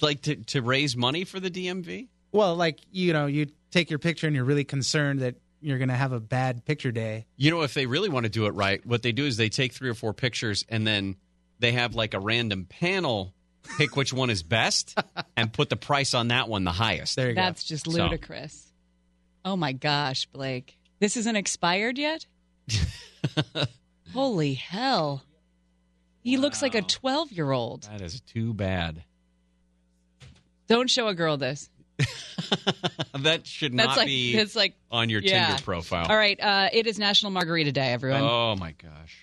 like 0.00 0.22
to 0.22 0.36
to 0.36 0.62
raise 0.62 0.96
money 0.96 1.24
for 1.24 1.40
the 1.40 1.50
DMV? 1.50 2.08
Well, 2.32 2.54
like 2.56 2.80
you 2.90 3.12
know, 3.12 3.26
you 3.26 3.46
take 3.70 3.90
your 3.90 3.98
picture 3.98 4.26
and 4.26 4.34
you're 4.36 4.44
really 4.44 4.64
concerned 4.64 5.20
that 5.20 5.36
you're 5.60 5.78
going 5.78 5.88
to 5.88 5.94
have 5.96 6.12
a 6.12 6.20
bad 6.20 6.64
picture 6.64 6.92
day. 6.92 7.26
You 7.36 7.50
know, 7.50 7.62
if 7.62 7.74
they 7.74 7.86
really 7.86 8.08
want 8.08 8.24
to 8.24 8.30
do 8.30 8.46
it 8.46 8.50
right, 8.54 8.84
what 8.86 9.02
they 9.02 9.10
do 9.12 9.24
is 9.26 9.36
they 9.36 9.48
take 9.48 9.72
three 9.72 9.88
or 9.88 9.94
four 9.94 10.14
pictures 10.14 10.64
and 10.68 10.86
then 10.86 11.16
they 11.58 11.72
have 11.72 11.94
like 11.94 12.14
a 12.14 12.20
random 12.20 12.64
panel 12.64 13.34
pick 13.76 13.96
which 13.96 14.12
one 14.12 14.30
is 14.30 14.42
best 14.42 14.98
and 15.36 15.52
put 15.52 15.68
the 15.68 15.76
price 15.76 16.14
on 16.14 16.28
that 16.28 16.48
one 16.48 16.64
the 16.64 16.72
highest. 16.72 17.16
There 17.16 17.28
you 17.28 17.34
go. 17.34 17.40
That's 17.42 17.64
just 17.64 17.84
So- 17.84 17.90
ludicrous. 17.90 18.64
Oh 19.44 19.56
my 19.56 19.72
gosh, 19.72 20.26
Blake. 20.26 20.78
This 21.00 21.16
isn't 21.16 21.36
expired 21.36 21.96
yet? 21.96 22.26
Holy 24.12 24.54
hell. 24.54 25.22
He 26.22 26.36
looks 26.36 26.60
like 26.60 26.74
a 26.74 26.82
12 26.82 27.32
year 27.32 27.50
old. 27.50 27.84
That 27.84 28.00
is 28.00 28.20
too 28.20 28.52
bad. 28.52 29.04
Don't 30.66 30.90
show 30.90 31.08
a 31.08 31.14
girl 31.14 31.36
this. 31.36 31.70
that 33.18 33.46
should 33.46 33.76
That's 33.76 33.88
not 33.88 33.96
like, 33.96 34.06
be 34.06 34.36
it's 34.36 34.54
like, 34.54 34.74
on 34.90 35.08
your 35.08 35.20
yeah. 35.22 35.46
Tinder 35.46 35.62
profile. 35.62 36.06
all 36.08 36.16
right, 36.16 36.38
uh, 36.40 36.68
it 36.72 36.86
is 36.86 36.98
National 36.98 37.32
Margarita 37.32 37.72
Day, 37.72 37.92
everyone. 37.92 38.22
Oh 38.22 38.54
my 38.56 38.72
gosh. 38.72 39.16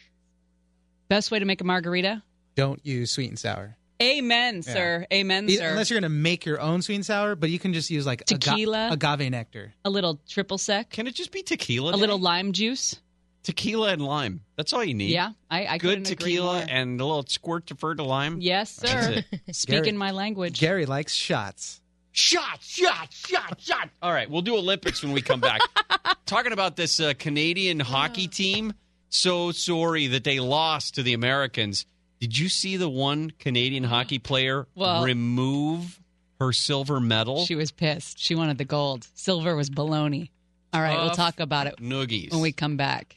Best 1.07 1.31
way 1.31 1.39
to 1.39 1.45
make 1.45 1.61
a 1.61 1.63
margarita? 1.63 2.23
Don't 2.55 2.83
use 2.85 3.11
sweet 3.11 3.29
and 3.29 3.39
sour. 3.39 3.77
Amen, 4.01 4.61
sir. 4.61 5.05
Amen, 5.13 5.47
sir. 5.47 5.69
Unless 5.69 5.89
you're 5.89 5.99
going 6.01 6.11
to 6.11 6.15
make 6.17 6.45
your 6.45 6.59
own 6.59 6.81
sweet 6.81 6.95
and 6.95 7.05
sour, 7.05 7.35
but 7.35 7.49
you 7.49 7.59
can 7.59 7.73
just 7.73 7.89
use 7.89 8.05
like 8.05 8.23
aga- 8.29 8.39
Tequila? 8.39 8.89
agave 8.91 9.29
nectar. 9.31 9.73
a 9.85 9.89
little 9.89 10.19
triple 10.27 10.57
sec, 10.57 10.89
Can 10.89 11.07
it 11.07 11.15
just 11.15 11.31
be 11.31 11.43
tequila? 11.43 11.91
a 11.91 11.93
day? 11.93 11.99
little 11.99 12.19
lime 12.19 12.51
juice. 12.51 12.99
tequila 13.43 13.89
and 13.93 14.01
lime. 14.01 14.41
That's 14.57 14.73
all 14.73 14.83
you 14.83 14.93
need. 14.95 15.11
Yeah, 15.11 15.31
I, 15.49 15.65
I 15.65 15.77
Good 15.77 15.87
couldn't 15.89 16.11
agree 16.11 16.31
tequila 16.33 16.53
more. 16.59 16.65
and 16.67 16.99
a 16.99 17.05
little 17.05 17.25
squirt 17.25 17.67
to 17.67 17.75
fur 17.75 17.95
to 17.95 18.03
lime. 18.03 18.41
Yes, 18.41 18.75
sir. 18.75 19.23
Speaking 19.51 19.83
Gary- 19.83 19.91
my 19.97 20.11
language. 20.11 20.59
Gary 20.59 20.85
likes 20.85 21.13
shots. 21.13 21.79
Shot, 22.11 22.61
shot, 22.61 23.11
shot, 23.13 23.59
shot. 23.61 23.89
All 24.01 24.11
right, 24.11 24.29
we'll 24.29 24.41
do 24.41 24.55
Olympics 24.57 25.03
when 25.03 25.11
we 25.13 25.21
come 25.21 25.39
back. 25.41 25.61
Talking 26.25 26.51
about 26.53 26.75
this 26.75 26.99
uh, 26.99 27.13
Canadian 27.17 27.79
hockey 27.79 28.27
team. 28.27 28.73
So 29.15 29.51
sorry 29.51 30.07
that 30.07 30.25
they 30.25 30.41
lost 30.41 30.95
to 30.95 31.03
the 31.03 31.13
Americans. 31.13 31.85
Did 32.19 32.37
you 32.37 32.49
see 32.49 32.75
the 32.75 32.89
one 32.89 33.31
Canadian 33.39 33.85
hockey 33.85 34.19
player 34.19 34.67
Well- 34.75 35.03
remove 35.05 36.01
her 36.39 36.51
silver 36.51 36.99
medal? 36.99 37.45
She 37.45 37.55
was 37.55 37.71
pissed. 37.71 38.19
She 38.19 38.35
wanted 38.35 38.57
the 38.57 38.65
gold. 38.65 39.07
Silver 39.15 39.55
was 39.55 39.69
baloney. 39.69 40.31
All 40.73 40.81
right, 40.81 40.97
we'll 40.97 41.11
talk 41.11 41.39
about 41.39 41.65
it 41.67 41.77
Noogies. 41.77 42.31
when 42.31 42.41
we 42.41 42.51
come 42.51 42.75
back. 42.75 43.15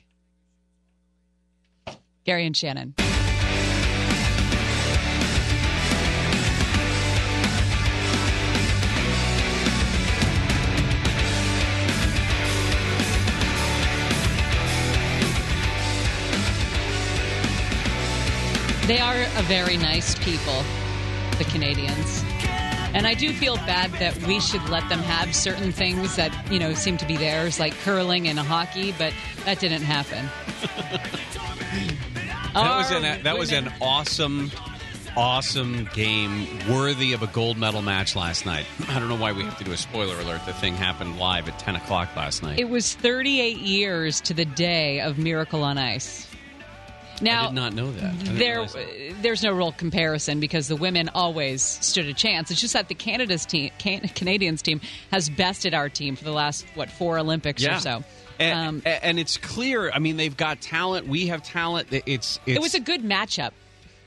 Gary 2.25 2.47
and 2.47 2.57
Shannon. 2.57 2.95
They 18.89 19.01
are 19.01 19.21
a 19.21 19.43
very 19.43 19.77
nice 19.77 20.15
people, 20.15 20.65
the 21.37 21.45
Canadians. 21.45 22.25
And 22.95 23.07
I 23.07 23.13
do 23.13 23.35
feel 23.35 23.57
bad 23.57 23.93
that 24.01 24.17
we 24.27 24.41
should 24.41 24.67
let 24.71 24.89
them 24.89 25.01
have 25.01 25.37
certain 25.37 25.73
things 25.73 26.17
that, 26.17 26.33
you 26.51 26.59
know, 26.59 26.73
seem 26.73 26.97
to 26.97 27.07
be 27.07 27.19
theirs, 27.19 27.61
like 27.61 27.75
curling 27.81 28.29
and 28.29 28.39
hockey, 28.39 28.95
but 28.97 29.13
that 29.45 29.61
didn't 29.61 29.83
happen. 29.83 30.31
That 32.55 32.77
was 32.77 32.91
an 32.91 33.23
that 33.23 33.39
was 33.39 33.53
an 33.53 33.71
awesome, 33.81 34.51
awesome 35.17 35.89
game, 35.93 36.49
worthy 36.69 37.13
of 37.13 37.23
a 37.23 37.29
gold 37.29 37.57
medal 37.59 37.83
match 37.83 38.17
last 38.17 38.47
night. 38.47 38.67
I 38.89 38.99
don't 38.99 39.09
know 39.09 39.17
why 39.17 39.33
we 39.33 39.45
have 39.45 39.59
to 39.59 39.65
do 39.65 39.73
a 39.73 39.77
spoiler 39.77 40.19
alert. 40.19 40.41
The 40.47 40.55
thing 40.55 40.75
happened 40.75 41.19
live 41.19 41.47
at 41.47 41.59
ten 41.59 41.77
o'clock 41.77 42.17
last 42.17 42.43
night. 42.43 42.59
It 42.59 42.69
was 42.69 42.95
38 42.95 43.59
years 43.59 44.21
to 44.23 44.35
the 44.35 44.47
day 44.47 45.01
of 45.01 45.19
Miracle 45.19 45.63
on 45.63 45.79
Ice. 45.79 46.28
Now, 47.21 47.45
I 47.45 47.47
did 47.47 47.55
not 47.55 47.75
know 47.75 47.91
that. 47.93 48.19
There, 48.21 48.65
that. 48.67 49.15
there's 49.23 49.43
no 49.43 49.53
real 49.53 49.73
comparison 49.73 50.41
because 50.41 50.69
the 50.69 50.77
women 50.77 51.09
always 51.15 51.63
stood 51.63 52.07
a 52.07 52.15
chance. 52.15 52.51
It's 52.51 52.61
just 52.61 52.75
that 52.75 52.89
the 52.89 52.95
Canada's 52.95 53.45
team, 53.47 53.71
can, 53.79 54.01
Canadians 54.09 54.63
team, 54.63 54.81
has 55.11 55.29
bested 55.29 55.75
our 55.75 55.89
team 55.89 56.17
for 56.17 56.25
the 56.25 56.33
last 56.33 56.65
what 56.75 56.91
four 56.91 57.19
Olympics 57.19 57.65
or 57.67 57.79
so. 57.79 58.05
And, 58.39 58.59
Um, 58.69 58.83
and 58.85 59.19
it's 59.19 59.37
clear. 59.37 59.91
I 59.91 59.99
mean, 59.99 60.17
they've 60.17 60.37
got 60.37 60.61
talent. 60.61 61.09
We 61.09 61.27
have 61.27 61.43
talent. 61.43 61.89
It's, 61.91 62.07
it's 62.07 62.41
it 62.47 62.61
was 62.61 62.75
a 62.75 62.81
good 62.81 63.03
matchup. 63.03 63.51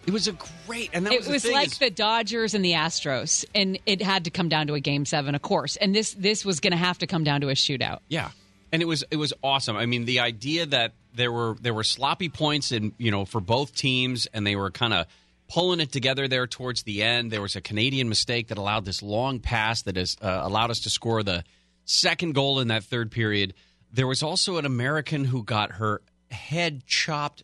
it 0.08 0.12
was 0.14 0.30
a 0.30 0.36
great. 0.66 0.90
And 0.94 1.06
that 1.06 1.12
It 1.12 1.20
was, 1.20 1.28
was 1.28 1.44
thing 1.44 1.52
like 1.52 1.68
is- 1.68 1.78
the 1.80 1.90
Dodgers 1.90 2.54
and 2.54 2.64
the 2.64 2.72
Astros, 2.72 3.44
and 3.54 3.78
it 3.86 4.02
had 4.02 4.24
to 4.24 4.30
come 4.32 4.48
down 4.48 4.68
to 4.68 4.74
a 4.74 4.80
game 4.80 5.04
seven, 5.06 5.36
of 5.36 5.42
course. 5.42 5.76
And 5.76 5.94
this 5.94 6.14
this 6.14 6.46
was 6.46 6.62
going 6.62 6.72
to 6.72 6.78
have 6.78 6.98
to 7.00 7.08
come 7.08 7.26
down 7.26 7.42
to 7.42 7.50
a 7.50 7.54
shootout. 7.56 8.00
Yeah, 8.08 8.30
and 8.72 8.82
it 8.82 8.86
was 8.86 9.04
it 9.12 9.18
was 9.18 9.34
awesome. 9.44 9.76
I 9.76 9.86
mean, 9.86 10.06
the 10.06 10.22
idea 10.22 10.66
that 10.68 10.94
there 11.14 11.32
were 11.32 11.56
there 11.62 11.74
were 11.74 11.84
sloppy 11.84 12.30
points 12.30 12.72
in 12.72 12.94
you 12.98 13.12
know 13.12 13.26
for 13.26 13.42
both 13.42 13.76
teams, 13.76 14.28
and 14.28 14.46
they 14.46 14.56
were 14.56 14.72
kind 14.72 14.94
of 14.94 15.08
pulling 15.48 15.80
it 15.80 15.92
together 15.92 16.28
there 16.28 16.48
towards 16.48 16.84
the 16.84 17.04
end. 17.04 17.32
There 17.32 17.42
was 17.42 17.56
a 17.56 17.62
Canadian 17.62 18.08
mistake 18.08 18.48
that 18.48 18.58
allowed 18.58 18.86
this 18.86 19.04
long 19.04 19.40
pass 19.40 19.82
that 19.84 19.98
has 19.98 20.16
uh, 20.22 20.42
allowed 20.44 20.72
us 20.72 20.82
to 20.82 20.90
score 20.90 21.24
the 21.24 21.44
second 21.86 22.36
goal 22.36 22.60
in 22.60 22.70
that 22.70 22.84
third 22.84 23.12
period. 23.12 23.54
There 23.92 24.08
was 24.08 24.24
also 24.24 24.58
an 24.58 24.66
American 24.66 25.26
who 25.26 25.44
got 25.44 25.74
her 25.74 26.02
head 26.30 26.86
chopped 26.86 27.44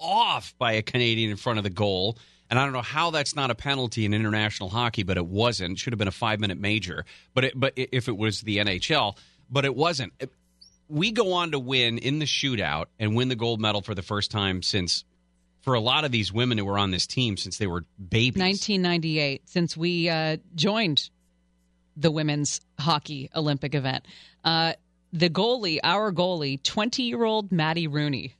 off 0.00 0.54
by 0.58 0.72
a 0.72 0.82
Canadian 0.82 1.30
in 1.30 1.36
front 1.36 1.58
of 1.58 1.62
the 1.62 1.70
goal. 1.70 2.18
And 2.50 2.58
I 2.58 2.64
don't 2.64 2.72
know 2.72 2.82
how 2.82 3.10
that's 3.10 3.36
not 3.36 3.50
a 3.50 3.54
penalty 3.54 4.04
in 4.04 4.12
international 4.12 4.68
hockey, 4.68 5.02
but 5.02 5.16
it 5.16 5.26
wasn't. 5.26 5.72
It 5.72 5.78
should 5.78 5.92
have 5.92 5.98
been 5.98 6.08
a 6.08 6.12
five 6.12 6.40
minute 6.40 6.58
major. 6.58 7.04
But 7.32 7.44
it, 7.44 7.52
but 7.56 7.72
if 7.76 8.08
it 8.08 8.16
was 8.16 8.42
the 8.42 8.58
NHL, 8.58 9.16
but 9.48 9.64
it 9.64 9.74
wasn't. 9.74 10.12
We 10.94 11.10
go 11.10 11.32
on 11.32 11.50
to 11.50 11.58
win 11.58 11.98
in 11.98 12.20
the 12.20 12.24
shootout 12.24 12.84
and 13.00 13.16
win 13.16 13.28
the 13.28 13.34
gold 13.34 13.60
medal 13.60 13.82
for 13.82 13.96
the 13.96 14.02
first 14.02 14.30
time 14.30 14.62
since, 14.62 15.04
for 15.60 15.74
a 15.74 15.80
lot 15.80 16.04
of 16.04 16.12
these 16.12 16.32
women 16.32 16.56
who 16.56 16.64
were 16.64 16.78
on 16.78 16.92
this 16.92 17.04
team 17.06 17.36
since 17.36 17.58
they 17.58 17.66
were 17.66 17.84
babies. 17.98 18.40
1998, 18.40 19.48
since 19.48 19.76
we 19.76 20.08
uh, 20.08 20.36
joined 20.54 21.10
the 21.96 22.12
women's 22.12 22.60
hockey 22.78 23.28
Olympic 23.34 23.74
event. 23.74 24.06
Uh, 24.44 24.74
the 25.12 25.28
goalie, 25.28 25.80
our 25.82 26.12
goalie, 26.12 26.62
20 26.62 27.02
year 27.02 27.24
old 27.24 27.50
Maddie 27.50 27.88
Rooney. 27.88 28.34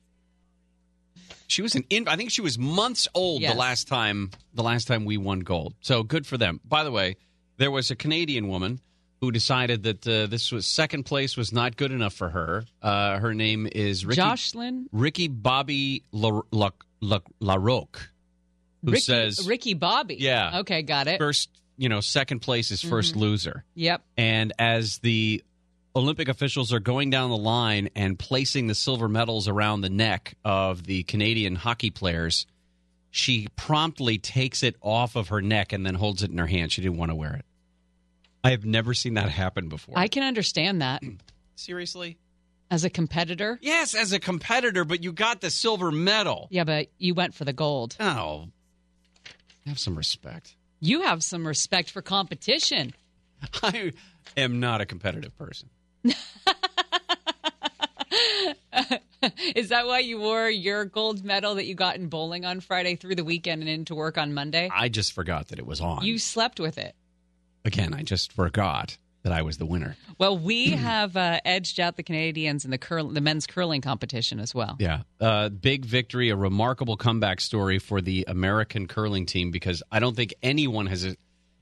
She 1.47 1.61
was 1.61 1.75
an 1.75 1.83
in, 1.89 2.07
I 2.07 2.15
think 2.15 2.31
she 2.31 2.41
was 2.41 2.57
months 2.57 3.07
old 3.13 3.41
Yes. 3.41 3.51
the 3.53 3.59
last 3.59 3.87
time 3.89 4.31
the 4.53 4.63
last 4.63 4.87
time 4.87 5.03
we 5.03 5.17
won 5.17 5.41
gold. 5.41 5.73
So 5.81 6.03
good 6.03 6.25
for 6.25 6.37
them. 6.37 6.59
By 6.63 6.83
the 6.85 6.91
way, 6.91 7.17
there 7.57 7.69
was 7.71 7.91
a 7.91 7.95
Canadian 7.97 8.47
woman 8.47 8.79
who 9.21 9.31
decided 9.31 9.83
that 9.83 10.07
uh, 10.07 10.27
this 10.27 10.51
was 10.51 10.65
second 10.67 11.03
place 11.03 11.37
was 11.37 11.51
not 11.53 11.77
good 11.77 11.91
enough 11.91 12.13
for 12.13 12.29
her. 12.29 12.63
Uh, 12.81 13.17
her 13.19 13.33
name 13.33 13.67
is 13.71 14.05
Ricky 14.05 14.17
Jocelyn 14.21 14.89
Ricky 14.91 15.27
Bobby 15.27 16.03
La, 16.11 16.41
La, 16.51 16.69
La, 17.01 17.19
Larocque, 17.39 18.09
who 18.83 18.91
Ricky, 18.91 19.01
says 19.01 19.47
Ricky 19.47 19.73
Bobby. 19.73 20.17
Yeah. 20.19 20.59
Okay, 20.59 20.81
got 20.83 21.07
it. 21.07 21.17
first, 21.17 21.49
you 21.77 21.89
know, 21.89 22.01
second 22.01 22.39
place 22.39 22.71
is 22.71 22.81
1st 22.83 23.11
Mm-hmm. 23.11 23.19
loser. 23.19 23.63
Yep. 23.75 24.01
And 24.17 24.53
as 24.59 24.99
the 24.99 25.43
Olympic 25.95 26.27
officials 26.27 26.73
are 26.73 26.81
going 26.81 27.09
down 27.09 27.29
the 27.29 27.37
line 27.37 27.89
and 27.95 28.19
placing 28.19 28.67
the 28.67 28.75
silver 28.75 29.07
medals 29.07 29.47
around 29.47 29.79
the 29.81 29.89
neck 29.89 30.35
of 30.43 30.83
the 30.83 31.03
Canadian 31.03 31.55
hockey 31.55 31.89
players, 31.89 32.45
she 33.11 33.47
promptly 33.55 34.17
takes 34.17 34.61
it 34.61 34.75
off 34.81 35.15
of 35.15 35.29
her 35.29 35.41
neck 35.41 35.71
and 35.71 35.85
then 35.85 35.95
holds 35.95 36.21
it 36.21 36.31
in 36.31 36.37
her 36.37 36.47
hand. 36.47 36.73
She 36.73 36.81
didn't 36.81 36.97
want 36.97 37.11
to 37.11 37.15
wear 37.15 37.35
it. 37.35 37.45
I 38.45 38.51
have 38.51 38.63
never 38.63 38.93
seen 38.93 39.15
that 39.15 39.29
happen 39.29 39.69
before. 39.69 39.97
I 39.97 40.07
can 40.07 40.21
understand 40.21 40.83
that 40.83 41.01
Seriously? 41.55 42.19
as 42.69 42.83
a 42.83 42.91
competitor. 42.91 43.57
Yes, 43.59 43.95
as 43.95 44.13
a 44.13 44.19
competitor, 44.19 44.85
but 44.85 45.03
you 45.03 45.11
got 45.11 45.41
the 45.41 45.49
silver 45.49 45.91
medal. 45.91 46.47
Yeah, 46.51 46.63
but 46.63 46.89
you 46.99 47.15
went 47.15 47.33
for 47.33 47.43
the 47.43 47.53
gold. 47.53 47.95
Oh, 47.99 48.49
have 49.65 49.79
some 49.79 49.95
respect. 49.95 50.55
You 50.79 51.01
have 51.01 51.23
some 51.23 51.47
respect 51.47 51.89
for 51.89 52.03
competition. 52.03 52.93
I 53.63 53.93
am 54.37 54.59
not 54.59 54.79
a 54.79 54.85
competitive 54.85 55.35
person. 55.39 55.69
Is 59.55 59.69
that 59.69 59.87
why 59.87 59.99
you 59.99 60.19
wore 60.19 60.47
your 60.47 60.85
gold 60.85 61.25
medal 61.25 61.55
that 61.55 61.65
you 61.65 61.73
got 61.73 61.95
in 61.95 62.09
bowling 62.09 62.45
on 62.45 62.59
Friday 62.59 62.95
through 62.95 63.15
the 63.15 63.23
weekend 63.23 63.61
and 63.63 63.69
into 63.69 63.95
work 63.95 64.19
on 64.19 64.35
Monday? 64.35 64.69
I 64.71 64.89
just 64.89 65.13
forgot 65.13 65.47
that 65.47 65.57
it 65.57 65.65
was 65.65 65.81
on. 65.81 66.05
You 66.05 66.19
slept 66.19 66.59
with 66.59 66.77
it. 66.77 66.95
Again, 67.65 67.93
I 67.93 68.03
just 68.03 68.31
forgot 68.31 68.97
that 69.23 69.33
I 69.33 69.41
was 69.41 69.57
the 69.57 69.65
winner. 69.65 69.97
Well, 70.19 70.37
we 70.37 70.69
have 70.71 71.17
uh, 71.17 71.39
edged 71.43 71.79
out 71.79 71.97
the 71.97 72.03
Canadians 72.03 72.63
in 72.63 72.71
the 72.71 72.77
curl- 72.77 73.09
the 73.09 73.21
men's 73.21 73.47
curling 73.47 73.81
competition 73.81 74.39
as 74.39 74.53
well. 74.53 74.77
Yeah. 74.79 75.01
Uh, 75.19 75.49
big 75.49 75.83
victory, 75.83 76.29
a 76.29 76.35
remarkable 76.35 76.95
comeback 76.95 77.41
story 77.41 77.79
for 77.79 78.01
the 78.01 78.23
American 78.27 78.87
curling 78.87 79.25
team 79.25 79.49
because 79.51 79.81
I 79.91 79.99
don't 79.99 80.15
think 80.15 80.33
anyone 80.43 80.85
has. 80.85 81.05
A, 81.05 81.15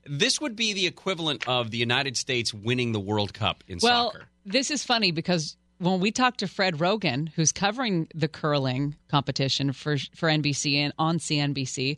this 0.06 0.40
would 0.42 0.54
be 0.54 0.74
the 0.74 0.86
equivalent 0.86 1.48
of 1.48 1.70
the 1.70 1.78
United 1.78 2.18
States 2.18 2.52
winning 2.52 2.92
the 2.92 3.00
World 3.00 3.32
Cup 3.32 3.64
in 3.66 3.78
Well, 3.82 4.12
soccer. 4.12 4.26
this 4.44 4.70
is 4.70 4.84
funny 4.84 5.10
because 5.10 5.56
when 5.78 6.00
we 6.00 6.12
talked 6.12 6.40
to 6.40 6.46
Fred 6.46 6.74
Roggin, 6.76 7.30
who's 7.30 7.50
covering 7.52 8.08
the 8.14 8.28
curling 8.28 8.94
competition 9.08 9.72
for 9.72 9.96
for 10.14 10.28
NBC 10.28 10.74
and 10.76 10.92
on 10.98 11.18
CNBC, 11.18 11.96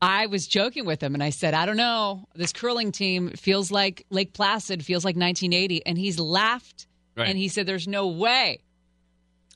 I 0.00 0.26
was 0.26 0.46
joking 0.46 0.84
with 0.86 1.02
him 1.02 1.14
and 1.14 1.22
I 1.22 1.30
said, 1.30 1.54
I 1.54 1.66
don't 1.66 1.76
know, 1.76 2.26
this 2.34 2.52
curling 2.52 2.92
team 2.92 3.30
feels 3.30 3.70
like 3.70 4.06
Lake 4.10 4.32
Placid, 4.32 4.84
feels 4.84 5.04
like 5.04 5.16
1980, 5.16 5.84
and 5.86 5.98
he's 5.98 6.18
laughed 6.20 6.86
Right. 7.16 7.28
and 7.28 7.36
he 7.36 7.48
said, 7.48 7.66
"There's 7.66 7.88
no 7.88 8.06
way." 8.08 8.60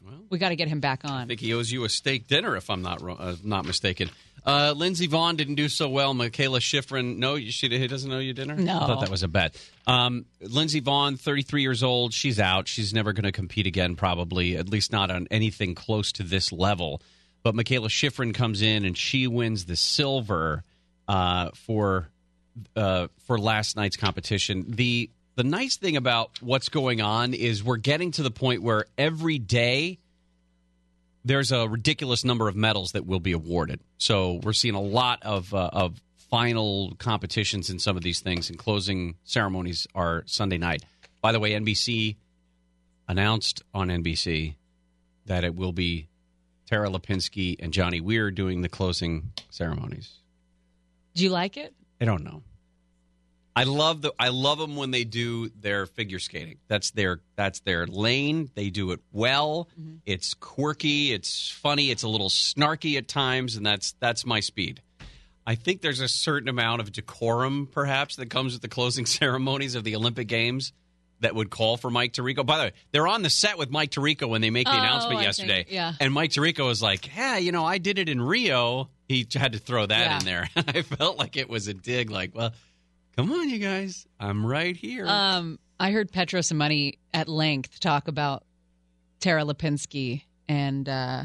Well, 0.05 0.15
We 0.31 0.39
got 0.39 0.49
to 0.49 0.57
get 0.57 0.67
him 0.67 0.81
back 0.81 1.03
on. 1.05 1.13
I 1.23 1.27
think 1.27 1.39
he 1.39 1.55
owes 1.55 1.71
you 1.71 1.85
a 1.85 1.89
steak 1.89 2.27
dinner, 2.27 2.57
if 2.57 2.69
I'm 2.71 2.83
not 2.83 3.01
uh, 3.03 3.37
not 3.45 3.65
mistaken. 3.65 4.11
Uh, 4.45 4.75
Lindsey 4.77 5.07
Vonn 5.07 5.37
didn't 5.37 5.55
do 5.55 5.69
so 5.69 5.89
well. 5.89 6.13
Mikaela 6.15 6.59
Shiffrin, 6.59 7.19
no, 7.19 7.39
she 7.39 7.69
he 7.69 7.87
doesn't 7.87 8.11
owe 8.11 8.19
you 8.19 8.33
dinner. 8.33 8.57
No. 8.57 8.81
I 8.81 8.87
thought 8.87 9.01
that 9.03 9.11
was 9.11 9.23
a 9.23 9.29
bet. 9.29 9.55
Um, 9.87 10.25
Lindsey 10.41 10.81
Vonn, 10.81 11.17
33 11.21 11.63
years 11.63 11.85
old, 11.85 12.13
she's 12.13 12.41
out. 12.41 12.67
She's 12.67 12.93
never 12.93 13.13
going 13.13 13.23
to 13.23 13.31
compete 13.31 13.69
again, 13.69 13.95
probably, 13.95 14.57
at 14.57 14.69
least 14.69 14.91
not 14.91 15.13
on 15.13 15.29
anything 15.31 15.77
close 15.77 16.11
to 16.13 16.25
this 16.25 16.51
level. 16.51 17.01
But 17.43 17.55
Mikaela 17.55 17.89
Shiffrin 17.89 18.35
comes 18.35 18.63
in 18.63 18.85
and 18.85 18.97
she 18.97 19.27
wins 19.27 19.65
the 19.65 19.77
silver 19.77 20.63
uh, 21.09 21.51
for 21.55 22.09
uh, 22.77 23.09
for 23.27 23.39
last 23.39 23.77
night's 23.77 23.97
competition. 23.97 24.65
The 24.69 25.11
the 25.35 25.45
nice 25.45 25.77
thing 25.77 25.97
about 25.97 26.43
what's 26.43 26.69
going 26.69 27.01
on 27.01 27.35
is 27.35 27.65
we're 27.65 27.79
getting 27.79 28.11
to 28.13 28.23
the 28.23 28.31
point 28.31 28.63
where 28.63 28.85
every 28.99 29.39
day 29.39 29.99
there's 31.25 31.53
a 31.53 31.69
ridiculous 31.69 32.25
number 32.25 32.49
of 32.49 32.57
medals 32.57 32.93
that 32.93 33.07
will 33.07 33.21
be 33.21 33.33
awarded. 33.33 33.81
So 33.99 34.41
we're 34.43 34.53
seeing 34.53 34.75
a 34.75 34.81
lot 34.81 35.23
of 35.23 35.53
uh, 35.55 35.71
of 35.73 36.01
final 36.31 36.95
competitions 36.99 37.71
in 37.71 37.79
some 37.79 37.97
of 37.97 38.03
these 38.03 38.21
things, 38.21 38.49
and 38.51 38.59
closing 38.59 39.17
ceremonies 39.25 39.87
are 39.95 40.23
Sunday 40.27 40.59
night. 40.59 40.85
By 41.21 41.33
the 41.33 41.41
way, 41.41 41.53
NBC 41.53 42.17
announced 43.09 43.63
on 43.75 43.89
NBC 43.89 44.55
that 45.27 45.45
it 45.45 45.55
will 45.55 45.73
be 45.73 46.09
Tara 46.73 46.88
Lipinski 46.88 47.57
and 47.61 47.71
Johnny 47.71 48.00
Weir 48.00 48.31
doing 48.31 48.62
the 48.62 48.69
closing 48.71 49.35
ceremonies. 49.50 50.11
Do 51.14 51.23
you 51.23 51.29
like 51.29 51.59
it? 51.59 51.75
I 52.00 52.07
don't 52.07 52.25
know. 52.25 52.43
I 53.55 53.64
love 53.64 54.00
the 54.00 54.14
I 54.19 54.31
love 54.31 54.57
them 54.57 54.76
when 54.76 54.91
they 54.91 55.05
do 55.05 55.50
their 55.50 55.85
figure 55.85 56.19
skating. 56.19 56.57
That's 56.69 56.91
their 56.93 57.21
that's 57.37 57.61
their 57.61 57.87
lane. 57.87 58.50
They 58.55 58.71
do 58.71 58.93
it 58.93 59.00
well. 59.12 59.69
Mm-hmm. 59.79 59.97
It's 60.07 60.33
quirky, 60.33 61.12
it's 61.12 61.50
funny, 61.50 61.91
it's 61.91 62.05
a 62.05 62.09
little 62.09 62.31
snarky 62.31 62.97
at 62.97 63.07
times 63.07 63.57
and 63.57 63.67
that's 63.67 63.93
that's 64.00 64.25
my 64.25 64.41
speed. 64.41 64.81
I 65.47 65.57
think 65.57 65.83
there's 65.83 66.00
a 66.00 66.09
certain 66.09 66.49
amount 66.49 66.81
of 66.81 66.91
decorum 66.91 67.69
perhaps 67.71 68.17
that 68.17 68.31
comes 68.31 68.55
with 68.55 68.62
the 68.62 68.69
closing 68.69 69.05
ceremonies 69.21 69.75
of 69.75 69.85
the 69.85 69.95
Olympic 69.95 70.26
Games 70.26 70.73
that 71.23 71.35
would 71.35 71.50
call 71.50 71.76
for 71.76 71.91
Mike 71.91 72.12
Tirico. 72.12 72.45
By 72.47 72.59
the 72.59 72.64
way, 72.64 72.73
they're 72.93 73.09
on 73.09 73.23
the 73.23 73.31
set 73.31 73.59
with 73.59 73.71
Mike 73.71 73.91
Tirico 73.91 74.29
when 74.29 74.41
they 74.41 74.50
make 74.50 74.67
the 74.67 74.75
Oh, 74.75 74.79
announcement 74.79 75.21
I 75.21 75.23
yesterday. 75.25 75.64
think- 75.64 75.73
yeah. 75.73 75.95
And 75.99 76.12
Mike 76.12 76.31
Tirico 76.31 76.67
was 76.67 76.81
like, 76.83 77.09
"Yeah, 77.17 77.38
you 77.38 77.50
know, 77.52 77.64
I 77.64 77.79
did 77.79 77.99
it 77.99 78.09
in 78.09 78.21
Rio." 78.21 78.91
He 79.09 79.26
had 79.35 79.52
to 79.55 79.59
throw 79.59 79.87
that 79.87 79.99
Yeah. 80.07 80.19
in 80.19 80.25
there. 80.25 80.49
I 80.57 80.83
felt 80.83 81.19
like 81.19 81.37
it 81.37 81.49
was 81.49 81.67
a 81.69 81.75
dig. 81.75 82.11
Like, 82.11 82.35
well, 82.35 82.52
come 83.17 83.33
on, 83.33 83.49
you 83.50 83.59
guys, 83.59 84.07
I'm 84.21 84.47
right 84.47 84.76
here. 84.76 85.07
Um, 85.07 85.59
I 85.81 85.91
heard 85.91 86.12
Petros 86.12 86.50
and 86.50 86.59
Money 86.59 86.99
at 87.12 87.29
length 87.29 87.81
talk 87.81 88.07
about 88.09 88.45
Tara 89.21 89.43
Lipinski 89.45 90.23
and 90.49 90.88
uh, 90.88 91.25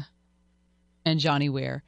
and 1.04 1.20
Johnny 1.20 1.48
Weir, 1.48 1.82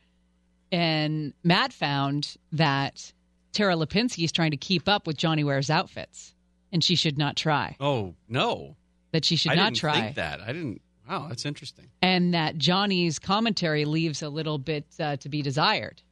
and 0.73 1.33
Matt 1.45 1.73
found 1.73 2.37
that 2.52 3.12
Tara 3.52 3.75
Lipinski 3.75 4.25
is 4.25 4.33
trying 4.33 4.52
to 4.52 4.57
keep 4.57 4.88
up 4.88 5.07
with 5.07 5.17
Johnny 5.17 5.45
Weir's 5.45 5.69
outfits, 5.71 6.35
and 6.73 6.83
she 6.85 6.95
should 6.97 7.19
not 7.19 7.37
try. 7.37 7.77
Oh 7.81 8.15
no, 8.29 8.77
That 9.12 9.25
she 9.25 9.37
should 9.37 9.53
I 9.53 9.55
not 9.57 9.65
didn't 9.75 9.77
try. 9.79 10.00
think 10.00 10.17
that. 10.17 10.41
I 10.41 10.53
didn't. 10.53 10.81
Wow, 11.09 11.27
that's 11.29 11.45
interesting. 11.45 11.91
and 12.03 12.35
that 12.35 12.57
Johnny's 12.57 13.19
commentary 13.19 13.85
leaves 13.85 14.23
a 14.23 14.29
little 14.29 14.59
bit 14.59 14.85
uh, 15.00 15.17
to 15.17 15.29
be 15.29 15.43
desired. 15.43 16.03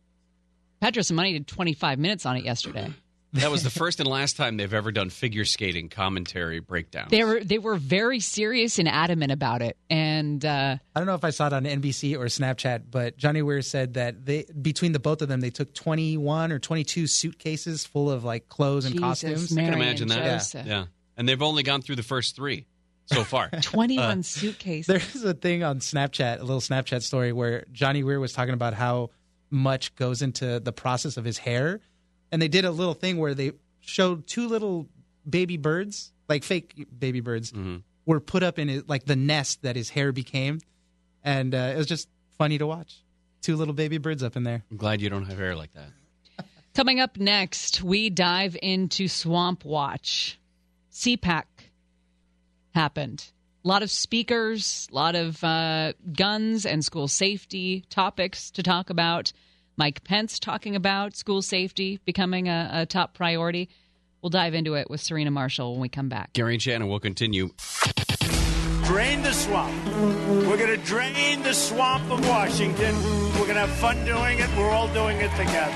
Petros 0.80 1.10
and 1.10 1.16
Money 1.16 1.32
did 1.34 1.46
25 1.46 1.98
minutes 1.98 2.26
on 2.26 2.36
it 2.36 2.44
yesterday. 2.44 2.92
That 3.34 3.50
was 3.50 3.62
the 3.62 3.70
first 3.70 4.00
and 4.00 4.08
last 4.08 4.36
time 4.36 4.56
they've 4.56 4.72
ever 4.72 4.90
done 4.90 5.10
figure 5.10 5.44
skating 5.44 5.88
commentary 5.88 6.60
breakdowns. 6.60 7.10
They 7.10 7.24
were 7.24 7.44
they 7.44 7.58
were 7.58 7.76
very 7.76 8.20
serious 8.20 8.78
and 8.78 8.88
adamant 8.88 9.32
about 9.32 9.60
it, 9.60 9.76
and 9.90 10.42
uh, 10.44 10.76
I 10.94 11.00
don't 11.00 11.06
know 11.06 11.14
if 11.14 11.24
I 11.24 11.30
saw 11.30 11.48
it 11.48 11.52
on 11.52 11.64
NBC 11.64 12.16
or 12.16 12.24
Snapchat, 12.26 12.84
but 12.90 13.18
Johnny 13.18 13.42
Weir 13.42 13.60
said 13.60 13.94
that 13.94 14.24
they 14.24 14.46
between 14.60 14.92
the 14.92 14.98
both 14.98 15.20
of 15.20 15.28
them 15.28 15.40
they 15.40 15.50
took 15.50 15.74
21 15.74 16.52
or 16.52 16.58
22 16.58 17.06
suitcases 17.06 17.84
full 17.84 18.10
of 18.10 18.24
like 18.24 18.48
clothes 18.48 18.86
and 18.86 18.94
Jesus, 18.94 19.04
costumes. 19.04 19.52
Mary 19.52 19.68
I 19.68 19.70
can 19.70 19.80
imagine 19.82 20.08
that. 20.08 20.24
Joseph. 20.24 20.66
Yeah, 20.66 20.86
and 21.16 21.28
they've 21.28 21.42
only 21.42 21.62
gone 21.62 21.82
through 21.82 21.96
the 21.96 22.02
first 22.02 22.34
three 22.34 22.66
so 23.06 23.24
far. 23.24 23.50
21 23.62 24.22
suitcases. 24.22 24.86
There's 24.86 25.24
a 25.24 25.34
thing 25.34 25.62
on 25.62 25.80
Snapchat, 25.80 26.38
a 26.38 26.42
little 26.42 26.60
Snapchat 26.60 27.02
story 27.02 27.32
where 27.32 27.66
Johnny 27.72 28.02
Weir 28.02 28.20
was 28.20 28.32
talking 28.32 28.54
about 28.54 28.74
how 28.74 29.10
much 29.50 29.94
goes 29.96 30.22
into 30.22 30.60
the 30.60 30.72
process 30.72 31.16
of 31.16 31.24
his 31.24 31.38
hair, 31.38 31.80
and 32.30 32.40
they 32.40 32.48
did 32.48 32.64
a 32.64 32.70
little 32.70 32.94
thing 32.94 33.18
where 33.18 33.34
they 33.34 33.52
showed 33.80 34.26
two 34.26 34.48
little 34.48 34.88
baby 35.28 35.56
birds, 35.56 36.12
like 36.28 36.44
fake 36.44 36.86
baby 36.98 37.20
birds, 37.20 37.52
were 38.06 38.20
put 38.20 38.42
up 38.42 38.58
in 38.58 38.68
his, 38.68 38.88
like 38.88 39.04
the 39.04 39.16
nest 39.16 39.62
that 39.62 39.76
his 39.76 39.90
hair 39.90 40.12
became, 40.12 40.60
and 41.22 41.54
uh, 41.54 41.72
it 41.74 41.76
was 41.76 41.86
just 41.86 42.08
funny 42.38 42.58
to 42.58 42.66
watch. 42.66 43.02
Two 43.42 43.56
little 43.56 43.74
baby 43.74 43.98
birds 43.98 44.22
up 44.22 44.36
in 44.36 44.42
there. 44.42 44.64
I'm 44.70 44.76
glad 44.76 45.00
you 45.00 45.10
don't 45.10 45.26
have 45.26 45.38
hair 45.38 45.54
like 45.54 45.72
that. 45.74 45.90
Coming 46.74 47.00
up 47.00 47.16
next, 47.16 47.82
we 47.82 48.08
dive 48.10 48.56
into 48.62 49.08
Swamp 49.08 49.64
Watch. 49.64 50.38
CPAC 50.92 51.44
happened. 52.74 53.24
A 53.64 53.68
lot 53.68 53.82
of 53.82 53.90
speakers, 53.90 54.88
a 54.90 54.94
lot 54.94 55.14
of 55.16 55.42
uh, 55.42 55.92
guns 56.16 56.64
and 56.64 56.84
school 56.84 57.08
safety 57.08 57.84
topics 57.90 58.50
to 58.52 58.62
talk 58.62 58.90
about. 58.90 59.32
Mike 59.78 60.02
Pence 60.02 60.40
talking 60.40 60.74
about 60.74 61.14
school 61.14 61.40
safety 61.40 62.00
becoming 62.04 62.48
a, 62.48 62.68
a 62.72 62.86
top 62.86 63.14
priority. 63.14 63.68
We'll 64.20 64.30
dive 64.30 64.52
into 64.52 64.74
it 64.74 64.90
with 64.90 65.00
Serena 65.00 65.30
Marshall 65.30 65.70
when 65.72 65.80
we 65.80 65.88
come 65.88 66.08
back. 66.08 66.32
Gary 66.32 66.54
and 66.54 66.62
Shannon 66.62 66.88
will 66.88 66.98
continue. 66.98 67.50
Drain 68.82 69.22
the 69.22 69.32
swamp. 69.32 69.72
We're 70.48 70.56
going 70.56 70.76
to 70.76 70.84
drain 70.84 71.44
the 71.44 71.54
swamp 71.54 72.10
of 72.10 72.26
Washington. 72.26 72.96
We're 73.34 73.46
going 73.46 73.54
to 73.54 73.66
have 73.66 73.70
fun 73.70 74.04
doing 74.04 74.40
it. 74.40 74.48
We're 74.56 74.70
all 74.70 74.88
doing 74.92 75.18
it 75.18 75.30
together. 75.36 75.72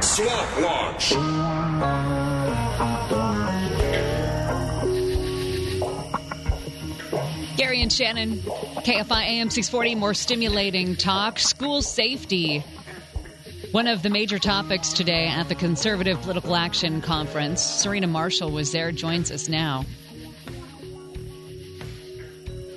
Swamp 0.00 0.62
Watch. 0.62 2.21
Gary 7.82 7.86
and 7.86 7.92
Shannon, 7.92 8.38
KFI 8.84 9.22
AM 9.22 9.50
640, 9.50 9.96
more 9.96 10.14
stimulating 10.14 10.94
talk. 10.94 11.40
School 11.40 11.82
safety. 11.82 12.64
One 13.72 13.88
of 13.88 14.04
the 14.04 14.10
major 14.10 14.38
topics 14.38 14.92
today 14.92 15.26
at 15.26 15.48
the 15.48 15.56
Conservative 15.56 16.20
Political 16.22 16.54
Action 16.54 17.00
Conference. 17.00 17.60
Serena 17.60 18.06
Marshall 18.06 18.52
was 18.52 18.70
there, 18.70 18.92
joins 18.92 19.32
us 19.32 19.48
now. 19.48 19.84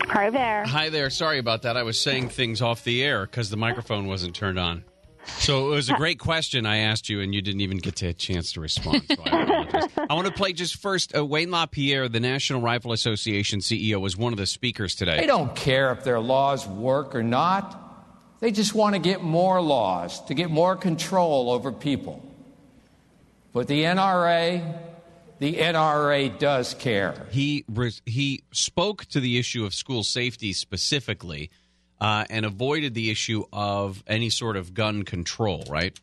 Hi 0.08 0.32
there. 0.32 0.66
Hi 0.66 0.90
there. 0.90 1.12
Sorry 1.12 1.38
about 1.38 1.62
that. 1.64 1.78
I 1.78 1.84
was 1.84 2.00
saying 2.00 2.30
things 2.30 2.64
off 2.64 2.84
the 2.84 3.04
air 3.04 3.28
because 3.28 3.52
the 3.52 3.58
microphone 3.58 4.08
wasn't 4.08 4.34
turned 4.34 4.58
on. 4.58 4.84
So 5.28 5.72
it 5.72 5.76
was 5.76 5.90
a 5.90 5.94
great 5.94 6.20
question 6.20 6.66
I 6.66 6.78
asked 6.78 7.10
you, 7.10 7.22
and 7.22 7.34
you 7.34 7.42
didn't 7.42 7.62
even 7.62 7.78
get 7.78 7.96
to 7.98 8.08
a 8.08 8.14
chance 8.14 8.54
to 8.54 8.62
respond. 8.62 9.04
So 9.08 9.16
I. 9.26 9.88
I 10.10 10.14
want 10.14 10.28
to 10.28 10.34
play 10.34 10.54
just 10.54 10.78
first. 10.78 11.16
Uh, 11.16 11.26
Wayne 11.26 11.52
LaPierre, 11.52 12.08
the 12.08 12.20
National 12.20 12.62
Rifle 12.62 12.92
Association 12.92 13.60
CEO, 13.60 14.00
was 14.00 14.16
one 14.18 14.34
of 14.34 14.38
the 14.38 14.46
speakers 14.46 14.96
today. 14.96 15.18
They 15.18 15.28
don't 15.28 15.56
care 15.56 15.92
if 15.92 16.04
their 16.04 16.20
laws 16.20 16.68
work 16.68 17.16
or 17.16 17.24
not. 17.24 17.82
They 18.40 18.52
just 18.52 18.76
want 18.76 18.96
to 18.96 19.00
get 19.00 19.22
more 19.22 19.62
laws, 19.62 20.24
to 20.26 20.34
get 20.34 20.52
more 20.52 20.76
control 20.76 21.50
over 21.50 21.72
people. 21.72 22.22
But 23.54 23.68
the 23.68 23.84
NRA, 23.84 24.78
the 25.40 25.56
NRA 25.56 26.38
does 26.38 26.74
care. 26.74 27.26
He 27.32 27.64
res- 27.70 28.02
he 28.06 28.44
spoke 28.52 29.06
to 29.06 29.20
the 29.20 29.40
issue 29.40 29.66
of 29.66 29.74
school 29.74 30.04
safety 30.04 30.54
specifically, 30.54 31.50
uh, 32.00 32.26
and 32.30 32.46
avoided 32.46 32.94
the 32.94 33.10
issue 33.10 33.44
of 33.52 34.04
any 34.08 34.30
sort 34.30 34.58
of 34.58 34.74
gun 34.74 35.04
control. 35.04 35.64
Right? 35.70 35.98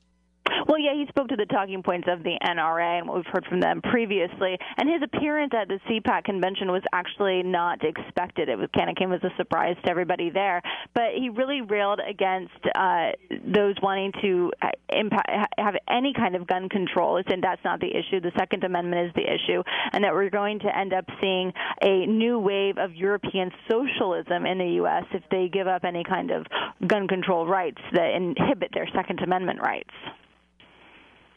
Well, 0.67 0.79
yeah, 0.79 0.95
he 0.95 1.07
spoke 1.09 1.22
to 1.33 1.37
the 1.37 1.47
talking 1.47 1.83
points 1.83 2.07
of 2.11 2.23
the 2.23 2.37
NRA 2.45 2.99
and 2.99 3.09
what 3.09 3.17
we've 3.17 3.33
heard 3.33 3.47
from 3.47 3.61
them 3.61 3.81
previously. 3.81 4.59
And 4.77 4.89
his 4.89 5.03
appearance 5.03 5.53
at 5.55 5.69
the 5.69 5.81
CPAC 5.89 6.25
convention 6.25 6.71
was 6.71 6.83
actually 6.93 7.43
not 7.43 7.83
expected. 7.83 8.51
It 8.51 8.59
was 8.59 8.69
kind 8.77 8.91
of 8.91 8.97
came 8.97 9.13
as 9.13 9.23
a 9.25 9.31
surprise 9.37 9.77
to 9.85 9.91
everybody 9.91 10.29
there. 10.29 10.61
But 10.95 11.15
he 11.17 11.31
really 11.31 11.63
railed 11.63 12.01
against 12.07 12.53
uh, 12.75 13.13
those 13.47 13.77
wanting 13.83 14.13
to 14.21 14.53
uh, 14.61 14.69
impact, 14.91 15.31
have 15.59 15.75
any 15.89 16.13
kind 16.13 16.37
of 16.37 16.47
gun 16.47 16.69
control. 16.69 17.17
He 17.17 17.25
said 17.29 17.41
that's 17.43 17.65
not 17.65 17.81
the 17.81 17.89
issue. 17.89 18.21
The 18.21 18.33
Second 18.39 18.65
Amendment 18.65 19.09
is 19.09 19.15
the 19.15 19.23
issue, 19.23 19.63
and 19.93 20.05
that 20.05 20.13
we're 20.13 20.31
going 20.31 20.61
to 20.61 20.77
end 20.77 20.93
up 20.93 21.07
seeing 21.21 21.53
a 21.81 22.07
new 22.07 22.39
wave 22.39 22.77
of 22.77 22.95
European 22.95 23.51
socialism 23.71 24.45
in 24.45 24.59
the 24.59 24.75
U.S. 24.83 25.05
if 25.13 25.23
they 25.31 25.49
give 25.49 25.67
up 25.67 25.85
any 25.85 26.05
kind 26.05 26.31
of 26.31 26.47
gun 26.87 27.09
control 27.09 27.47
rights 27.47 27.81
that 27.93 28.15
inhibit 28.15 28.71
their 28.75 28.89
Second 28.95 29.21
Amendment 29.21 29.61
rights. 29.63 29.91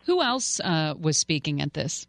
Who 0.06 0.22
else 0.22 0.60
uh, 0.60 0.94
was 1.00 1.18
speaking 1.18 1.62
at 1.62 1.74
this? 1.74 2.08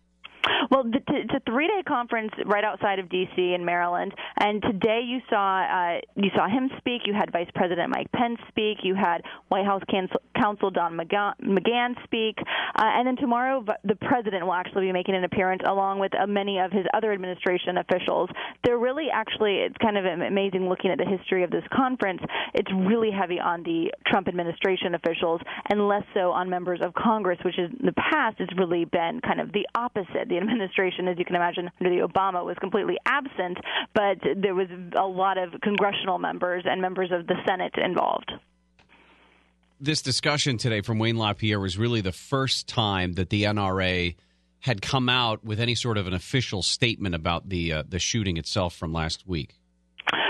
Well, 0.70 0.85
th- 0.85 1.05
it's 1.09 1.35
a 1.35 1.40
three-day 1.50 1.83
conference 1.87 2.33
right 2.44 2.64
outside 2.64 2.98
of 2.98 3.09
D.C. 3.09 3.55
in 3.55 3.64
Maryland, 3.64 4.12
and 4.38 4.62
today 4.62 5.02
you 5.05 5.20
saw 5.31 5.62
uh, 5.62 6.00
you 6.16 6.31
saw 6.35 6.48
him 6.48 6.70
speak. 6.79 7.02
You 7.05 7.14
had 7.14 7.31
Vice 7.33 7.48
President 7.55 7.90
Mike 7.90 8.11
Pence 8.12 8.38
speak. 8.48 8.79
You 8.83 8.94
had 8.94 9.22
White 9.48 9.64
House 9.64 9.83
Counsel, 9.90 10.70
Don 10.70 10.96
McGa- 10.96 11.35
McGahn 11.40 11.94
speak, 12.05 12.37
uh, 12.38 12.83
and 12.83 13.07
then 13.07 13.16
tomorrow 13.16 13.64
the 13.85 13.94
president 13.94 14.44
will 14.44 14.55
actually 14.55 14.87
be 14.87 14.92
making 14.92 15.14
an 15.14 15.24
appearance 15.24 15.62
along 15.66 15.98
with 15.98 16.12
uh, 16.14 16.26
many 16.26 16.59
of 16.59 16.72
his 16.72 16.85
other 16.94 17.12
administration 17.12 17.79
officials. 17.79 18.29
They're 18.64 18.79
really 18.79 19.07
actually 19.12 19.57
it's 19.66 19.76
kind 19.79 19.96
of 19.96 20.05
amazing 20.05 20.68
looking 20.68 20.90
at 20.90 20.98
the 20.98 21.07
history 21.07 21.44
of 21.44 21.50
this 21.50 21.64
conference. 21.72 22.20
It's 22.55 22.70
really 22.72 23.11
heavy 23.11 23.38
on 23.38 23.62
the 23.62 23.92
Trump 24.07 24.29
administration 24.29 24.94
officials 24.94 25.40
and 25.70 25.87
less 25.88 26.05
so 26.14 26.33
on 26.33 26.50
members 26.50 26.81
of 26.83 26.94
Congress, 26.94 27.38
which 27.44 27.59
in 27.59 27.79
the 27.85 27.92
past 27.92 28.38
has 28.38 28.48
really 28.57 28.85
been 28.85 29.20
kind 29.20 29.40
of 29.40 29.52
the 29.52 29.66
opposite. 29.74 30.29
The 30.29 30.37
administration, 30.37 30.56
as 30.61 31.19
you 31.19 31.25
can 31.25 31.37
imagine, 31.37 31.71
under 31.81 31.90
the 31.90 32.07
Obama 32.07 32.45
was 32.45 32.57
completely 32.59 32.97
absent, 33.07 33.59
but 33.95 34.19
there 34.37 34.55
was 34.55 34.69
a 34.97 35.07
lot 35.07 35.38
of 35.38 35.61
congressional 35.62 36.19
members 36.19 36.64
and 36.66 36.81
members 36.81 37.11
of 37.12 37.27
the 37.27 37.35
Senate 37.47 37.75
involved. 37.77 38.33
This 39.81 40.01
discussion 40.01 40.57
today 40.57 40.81
from 40.81 40.99
Wayne 40.99 41.19
LaPierre 41.19 41.61
was 41.61 41.77
really 41.77 42.01
the 42.01 42.12
first 42.12 42.66
time 42.66 43.12
that 43.14 43.29
the 43.29 43.45
NRA 43.45 44.16
had 44.61 44.81
come 44.83 45.09
out 45.09 45.45
with 45.45 45.61
any 45.61 45.75
sort 45.75 45.99
of 45.99 46.07
an 46.07 46.14
official 46.14 46.62
statement 46.62 47.14
about 47.14 47.49
the 47.49 47.73
uh, 47.73 47.83
the 47.87 47.99
shooting 47.99 48.37
itself 48.37 48.75
from 48.75 48.92
last 48.92 49.27
week. 49.27 49.55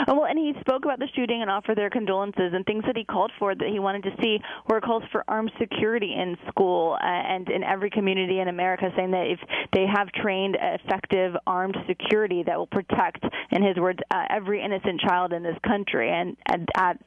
Well, 0.07 0.25
and 0.25 0.39
he 0.39 0.53
spoke 0.61 0.85
about 0.85 0.99
the 0.99 1.09
shooting 1.17 1.43
and 1.43 1.51
offered 1.51 1.77
their 1.77 1.91
condolences 1.91 2.53
and 2.55 2.65
things 2.65 2.85
that 2.87 2.97
he 2.97 3.05
called 3.05 3.33
for 3.39 3.55
that 3.55 3.69
he 3.69 3.79
wanted 3.79 4.05
to 4.05 4.11
see 4.23 4.39
were 4.69 4.81
calls 4.81 5.03
for 5.11 5.25
armed 5.27 5.51
security 5.59 6.15
in 6.15 6.37
school 6.49 6.97
uh, 7.01 7.05
and 7.05 7.49
in 7.49 7.65
every 7.65 7.91
community 7.91 8.39
in 8.39 8.49
America, 8.49 8.91
saying 8.97 9.11
that 9.11 9.27
if 9.27 9.41
they 9.73 9.85
have 9.87 10.09
trained 10.13 10.57
effective 10.61 11.35
armed 11.47 11.77
security 11.89 12.45
that 12.45 12.57
will 12.57 12.69
protect, 12.69 13.25
in 13.51 13.63
his 13.63 13.77
words, 13.77 13.99
uh, 14.11 14.25
every 14.31 14.63
innocent 14.63 15.01
child 15.01 15.33
in 15.33 15.43
this 15.43 15.57
country, 15.67 16.11
and, 16.11 16.37
and 16.47 16.69
at 16.77 17.01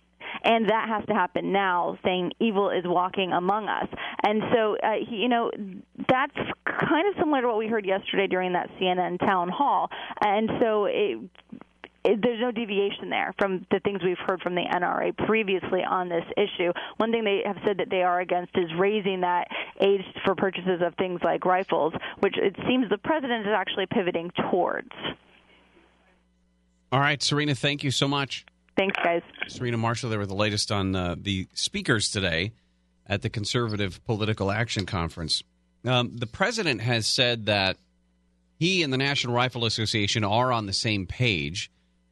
and 0.44 0.70
that 0.70 0.88
has 0.88 1.06
to 1.08 1.14
happen 1.14 1.52
now 1.52 1.98
saying 2.06 2.32
evil 2.40 2.70
is 2.70 2.84
walking 2.86 3.32
among 3.34 3.68
us. 3.68 3.88
And 4.24 4.44
so 4.54 4.78
uh, 4.84 4.92
he, 5.08 5.18
you 5.18 5.30
know 5.30 5.50
that's 6.08 6.36
kind 6.66 7.08
of 7.10 7.16
similar 7.20 7.42
to 7.42 7.48
what 7.48 7.58
we 7.58 7.68
heard 7.68 7.86
yesterday 7.86 8.28
during 8.28 8.54
that 8.54 8.70
CNN 8.80 9.20
town 9.20 9.50
hall. 9.50 9.90
And 10.22 10.50
so 10.62 10.86
it, 10.86 11.20
there's 12.04 12.40
no 12.40 12.52
deviation 12.52 13.10
there 13.10 13.34
from 13.38 13.66
the 13.72 13.80
things 13.80 14.02
we've 14.04 14.18
heard 14.26 14.42
from 14.42 14.56
the 14.56 14.64
NRA 14.64 15.16
previously 15.26 15.82
on 15.84 16.10
this 16.10 16.24
issue. 16.38 16.72
One 16.98 17.12
thing 17.12 17.24
they 17.24 17.42
have 17.46 17.58
said 17.66 17.78
that 17.78 17.90
they 17.90 18.04
are 18.04 18.22
against 18.22 18.58
is 18.58 18.70
raising 18.78 19.22
that 19.22 19.48
age 19.82 20.02
for 20.26 20.36
purchases 20.36 20.82
of 20.82 20.96
things 20.96 21.20
like 21.24 21.46
rifles, 21.46 21.94
which 22.20 22.38
it 22.38 22.56
seems 22.68 22.90
the 22.90 22.98
president 22.98 23.46
is 23.46 23.54
actually 23.54 23.86
pivoting 23.88 24.32
towards. 24.50 24.92
All 26.92 27.00
right, 27.00 27.22
Serena, 27.22 27.54
thank 27.54 27.84
you 27.84 27.92
so 27.92 28.08
much. 28.08 28.46
Thanks, 28.76 28.96
guys. 29.04 29.22
Serena 29.48 29.78
Marshall, 29.78 30.10
there 30.10 30.20
with 30.20 30.30
the 30.30 30.36
latest 30.36 30.72
on 30.72 30.96
uh, 30.96 31.16
the 31.18 31.48
speakers 31.54 32.10
today 32.10 32.54
at 33.06 33.22
the 33.22 33.30
Conservative 33.30 34.04
Political 34.06 34.52
Action 34.52 34.86
Conference. 34.86 35.44
Um, 35.86 36.16
the 36.16 36.28
president 36.28 36.82
has 36.82 37.06
said 37.06 37.46
that 37.48 37.78
he 38.58 38.84
and 38.84 38.92
the 38.92 38.98
National 38.98 39.34
Rifle 39.34 39.66
Association 39.66 40.24
are 40.24 40.52
on 40.52 40.66
the 40.66 40.74
same 40.74 41.08
page 41.08 41.70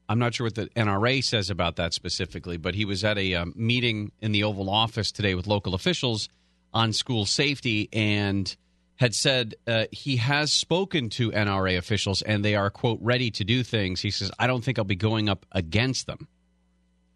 I'm 0.10 0.20
not 0.20 0.34
sure 0.34 0.46
what 0.46 0.56
the 0.56 0.68
NRA 0.68 1.24
says 1.24 1.50
about 1.50 1.76
that 1.76 1.94
specifically, 1.94 2.58
but 2.58 2.76
he 2.76 2.86
was 2.86 3.04
at 3.04 3.18
a 3.18 3.36
um, 3.36 3.54
meeting 3.56 4.12
in 4.22 4.32
the 4.32 4.44
Oval 4.44 4.70
Office 4.70 5.12
today 5.12 5.36
with 5.36 5.48
local 5.48 5.74
officials 5.74 6.30
on 6.74 6.94
school 6.94 7.26
safety 7.26 7.90
and 7.92 8.56
had 8.96 9.14
said 9.14 9.56
uh, 9.68 9.86
he 9.92 10.16
has 10.18 10.54
spoken 10.54 11.10
to 11.10 11.32
NRA 11.32 11.78
officials 11.78 12.22
and 12.22 12.44
they 12.44 12.56
are, 12.56 12.70
quote, 12.70 13.00
ready 13.02 13.30
to 13.32 13.44
do 13.44 13.64
things. 13.64 14.02
He 14.02 14.12
says, 14.12 14.32
I 14.40 14.48
don't 14.48 14.64
think 14.64 14.80
I'll 14.80 14.86
be 14.86 14.96
going 14.96 15.28
up 15.28 15.46
against 15.52 16.08
them. 16.08 16.28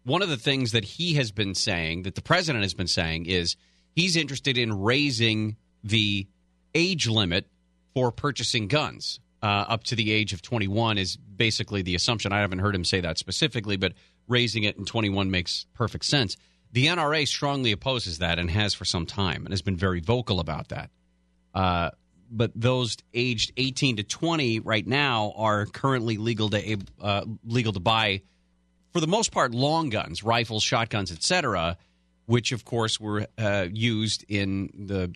One 0.04 0.22
of 0.22 0.28
the 0.28 0.36
things 0.36 0.72
that 0.72 0.84
he 0.84 1.14
has 1.14 1.32
been 1.32 1.54
saying, 1.54 2.02
that 2.02 2.14
the 2.14 2.22
president 2.22 2.62
has 2.62 2.74
been 2.74 2.88
saying, 2.88 3.26
is 3.26 3.56
he's 3.94 4.16
interested 4.16 4.58
in 4.58 4.82
raising 4.82 5.56
the 5.82 6.26
age 6.74 7.08
limit 7.08 7.46
for 7.94 8.12
purchasing 8.12 8.68
guns 8.68 9.20
uh, 9.42 9.64
up 9.68 9.84
to 9.84 9.96
the 9.96 10.12
age 10.12 10.32
of 10.32 10.42
21 10.42 10.98
is 10.98 11.16
basically 11.42 11.82
the 11.82 11.96
assumption. 11.96 12.30
I 12.30 12.38
haven't 12.38 12.60
heard 12.60 12.72
him 12.72 12.84
say 12.84 13.00
that 13.00 13.18
specifically, 13.18 13.76
but 13.76 13.94
raising 14.28 14.62
it 14.62 14.76
in 14.76 14.84
21 14.84 15.28
makes 15.28 15.66
perfect 15.74 16.04
sense. 16.04 16.36
The 16.70 16.86
NRA 16.86 17.26
strongly 17.26 17.72
opposes 17.72 18.18
that 18.18 18.38
and 18.38 18.48
has 18.48 18.74
for 18.74 18.84
some 18.84 19.06
time 19.06 19.44
and 19.44 19.52
has 19.52 19.60
been 19.60 19.76
very 19.76 19.98
vocal 19.98 20.38
about 20.38 20.68
that. 20.68 20.90
Uh, 21.52 21.90
but 22.30 22.52
those 22.54 22.96
aged 23.12 23.50
18 23.56 23.96
to 23.96 24.04
20 24.04 24.60
right 24.60 24.86
now 24.86 25.32
are 25.36 25.66
currently 25.66 26.16
legal 26.16 26.48
to 26.50 26.78
uh, 27.00 27.24
legal 27.44 27.72
to 27.72 27.80
buy, 27.80 28.22
for 28.92 29.00
the 29.00 29.08
most 29.08 29.32
part, 29.32 29.52
long 29.52 29.88
guns, 29.88 30.22
rifles, 30.22 30.62
shotguns, 30.62 31.10
etc., 31.10 31.76
which 32.26 32.52
of 32.52 32.64
course 32.64 33.00
were 33.00 33.26
uh, 33.36 33.66
used 33.68 34.24
in 34.28 34.70
the 34.86 35.12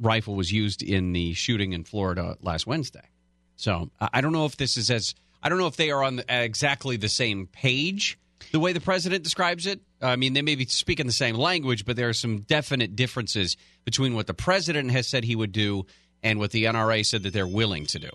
rifle 0.00 0.34
was 0.34 0.50
used 0.50 0.82
in 0.82 1.12
the 1.12 1.32
shooting 1.34 1.74
in 1.74 1.84
Florida 1.84 2.36
last 2.42 2.66
Wednesday. 2.66 3.08
So 3.54 3.90
I 4.00 4.20
don't 4.20 4.32
know 4.32 4.46
if 4.46 4.56
this 4.56 4.76
is 4.76 4.90
as 4.90 5.14
I 5.42 5.48
don't 5.48 5.58
know 5.58 5.66
if 5.66 5.76
they 5.76 5.90
are 5.90 6.02
on 6.02 6.16
the, 6.16 6.22
uh, 6.22 6.40
exactly 6.40 6.96
the 6.96 7.08
same 7.08 7.46
page 7.46 8.18
the 8.52 8.60
way 8.60 8.72
the 8.72 8.80
president 8.80 9.24
describes 9.24 9.66
it. 9.66 9.80
I 10.00 10.16
mean, 10.16 10.32
they 10.32 10.42
may 10.42 10.54
be 10.54 10.66
speaking 10.66 11.06
the 11.06 11.12
same 11.12 11.36
language, 11.36 11.84
but 11.84 11.96
there 11.96 12.08
are 12.08 12.14
some 12.14 12.40
definite 12.40 12.96
differences 12.96 13.56
between 13.84 14.14
what 14.14 14.26
the 14.26 14.34
president 14.34 14.90
has 14.90 15.06
said 15.06 15.24
he 15.24 15.36
would 15.36 15.52
do 15.52 15.86
and 16.22 16.38
what 16.38 16.50
the 16.50 16.64
NRA 16.64 17.04
said 17.04 17.22
that 17.24 17.32
they're 17.32 17.46
willing 17.46 17.86
to 17.86 17.98
do. 17.98 18.10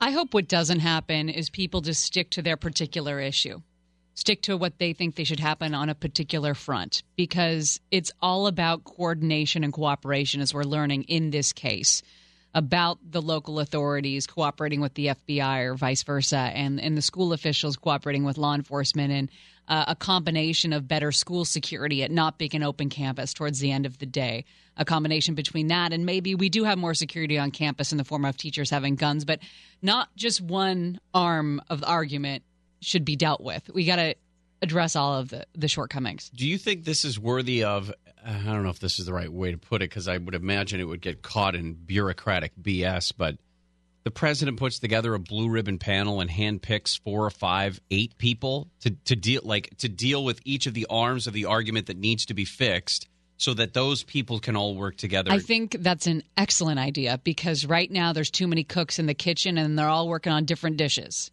I 0.00 0.12
hope 0.12 0.32
what 0.32 0.48
doesn't 0.48 0.80
happen 0.80 1.28
is 1.28 1.50
people 1.50 1.82
just 1.82 2.02
stick 2.02 2.30
to 2.30 2.42
their 2.42 2.56
particular 2.56 3.20
issue, 3.20 3.60
stick 4.14 4.42
to 4.42 4.56
what 4.56 4.78
they 4.78 4.92
think 4.92 5.14
they 5.14 5.24
should 5.24 5.40
happen 5.40 5.74
on 5.74 5.90
a 5.90 5.94
particular 5.94 6.54
front, 6.54 7.02
because 7.16 7.80
it's 7.90 8.12
all 8.22 8.46
about 8.46 8.84
coordination 8.84 9.62
and 9.62 9.72
cooperation, 9.72 10.40
as 10.40 10.54
we're 10.54 10.62
learning 10.62 11.02
in 11.04 11.30
this 11.30 11.52
case 11.52 12.02
about 12.54 12.98
the 13.08 13.22
local 13.22 13.60
authorities 13.60 14.26
cooperating 14.26 14.80
with 14.80 14.94
the 14.94 15.06
FBI 15.06 15.64
or 15.64 15.74
vice 15.74 16.02
versa, 16.02 16.36
and, 16.36 16.80
and 16.80 16.96
the 16.96 17.02
school 17.02 17.32
officials 17.32 17.76
cooperating 17.76 18.24
with 18.24 18.38
law 18.38 18.54
enforcement, 18.54 19.12
and 19.12 19.30
uh, 19.68 19.84
a 19.88 19.94
combination 19.94 20.72
of 20.72 20.88
better 20.88 21.12
school 21.12 21.44
security 21.44 22.02
at 22.02 22.10
not 22.10 22.38
being 22.38 22.54
an 22.54 22.62
open 22.64 22.88
campus 22.88 23.32
towards 23.32 23.60
the 23.60 23.70
end 23.70 23.86
of 23.86 23.98
the 23.98 24.06
day. 24.06 24.44
A 24.76 24.84
combination 24.84 25.34
between 25.34 25.68
that 25.68 25.92
and 25.92 26.04
maybe 26.06 26.34
we 26.34 26.48
do 26.48 26.64
have 26.64 26.78
more 26.78 26.94
security 26.94 27.38
on 27.38 27.50
campus 27.50 27.92
in 27.92 27.98
the 27.98 28.04
form 28.04 28.24
of 28.24 28.36
teachers 28.36 28.70
having 28.70 28.96
guns, 28.96 29.24
but 29.24 29.38
not 29.80 30.08
just 30.16 30.40
one 30.40 30.98
arm 31.14 31.62
of 31.70 31.82
the 31.82 31.86
argument 31.86 32.42
should 32.80 33.04
be 33.04 33.14
dealt 33.14 33.40
with. 33.42 33.70
We 33.72 33.84
got 33.84 33.96
to 33.96 34.14
address 34.62 34.96
all 34.96 35.18
of 35.18 35.28
the, 35.28 35.46
the 35.54 35.68
shortcomings. 35.68 36.30
Do 36.30 36.48
you 36.48 36.58
think 36.58 36.84
this 36.84 37.04
is 37.04 37.18
worthy 37.18 37.62
of 37.62 37.92
I 38.24 38.52
don't 38.52 38.62
know 38.62 38.70
if 38.70 38.80
this 38.80 38.98
is 38.98 39.06
the 39.06 39.12
right 39.12 39.32
way 39.32 39.52
to 39.52 39.58
put 39.58 39.82
it 39.82 39.90
because 39.90 40.08
I 40.08 40.18
would 40.18 40.34
imagine 40.34 40.80
it 40.80 40.84
would 40.84 41.00
get 41.00 41.22
caught 41.22 41.54
in 41.54 41.74
bureaucratic 41.74 42.52
BS, 42.60 43.12
but 43.16 43.36
the 44.04 44.10
president 44.10 44.58
puts 44.58 44.78
together 44.78 45.14
a 45.14 45.18
blue 45.18 45.48
ribbon 45.48 45.78
panel 45.78 46.20
and 46.20 46.30
handpicks 46.30 46.98
four 47.00 47.24
or 47.24 47.30
five, 47.30 47.80
eight 47.90 48.16
people 48.18 48.68
to, 48.80 48.90
to 49.04 49.16
deal 49.16 49.42
like 49.44 49.76
to 49.78 49.88
deal 49.88 50.24
with 50.24 50.40
each 50.44 50.66
of 50.66 50.74
the 50.74 50.86
arms 50.88 51.26
of 51.26 51.32
the 51.32 51.46
argument 51.46 51.86
that 51.86 51.96
needs 51.96 52.26
to 52.26 52.34
be 52.34 52.44
fixed 52.44 53.08
so 53.36 53.54
that 53.54 53.72
those 53.72 54.02
people 54.02 54.38
can 54.38 54.54
all 54.54 54.74
work 54.74 54.96
together. 54.96 55.32
I 55.32 55.38
think 55.38 55.76
that's 55.80 56.06
an 56.06 56.22
excellent 56.36 56.78
idea 56.78 57.18
because 57.24 57.64
right 57.64 57.90
now 57.90 58.12
there's 58.12 58.30
too 58.30 58.46
many 58.46 58.64
cooks 58.64 58.98
in 58.98 59.06
the 59.06 59.14
kitchen 59.14 59.56
and 59.56 59.78
they're 59.78 59.88
all 59.88 60.08
working 60.08 60.32
on 60.32 60.44
different 60.44 60.76
dishes. 60.76 61.30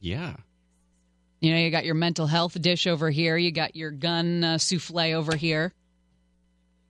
Yeah. 0.00 0.36
You 1.40 1.52
know, 1.52 1.58
you 1.58 1.70
got 1.70 1.84
your 1.84 1.94
mental 1.94 2.26
health 2.26 2.60
dish 2.60 2.86
over 2.86 3.10
here. 3.10 3.36
You 3.36 3.52
got 3.52 3.76
your 3.76 3.90
gun 3.90 4.42
uh, 4.42 4.58
souffle 4.58 5.14
over 5.14 5.36
here. 5.36 5.72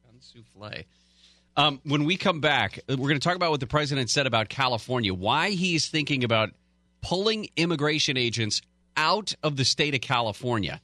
Gun 0.05 0.21
souffle. 0.21 0.85
Um, 1.57 1.81
when 1.83 2.05
we 2.05 2.17
come 2.17 2.41
back, 2.41 2.79
uh, 2.89 2.97
we're 2.97 3.09
going 3.09 3.21
to 3.21 3.29
talk 3.29 3.37
about 3.37 3.51
what 3.51 3.61
the 3.61 3.67
president 3.67 4.11
said 4.11 4.27
about 4.27 4.49
California, 4.49 5.13
why 5.13 5.51
he's 5.51 5.89
thinking 5.89 6.25
about 6.25 6.51
pulling 7.03 7.49
immigration 7.57 8.17
agents 8.17 8.63
out 8.97 9.35
of 9.43 9.57
the 9.57 9.65
state 9.65 9.95
of 9.95 10.01
California. 10.01 10.81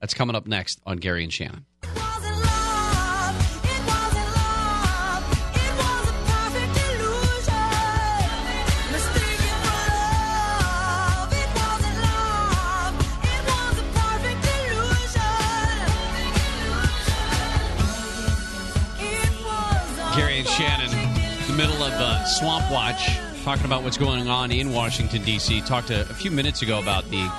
That's 0.00 0.14
coming 0.14 0.36
up 0.36 0.46
next 0.46 0.80
on 0.86 0.98
Gary 0.98 1.24
and 1.24 1.32
Shannon. 1.32 1.66
The 22.00 22.06
uh, 22.06 22.24
Swamp 22.24 22.70
Watch, 22.70 23.18
talking 23.44 23.66
about 23.66 23.82
what's 23.82 23.98
going 23.98 24.26
on 24.26 24.50
in 24.50 24.72
Washington, 24.72 25.22
D.C. 25.22 25.60
Talked 25.60 25.90
a, 25.90 26.00
a 26.08 26.14
few 26.14 26.30
minutes 26.30 26.62
ago 26.62 26.78
about 26.78 27.04
the 27.10 27.30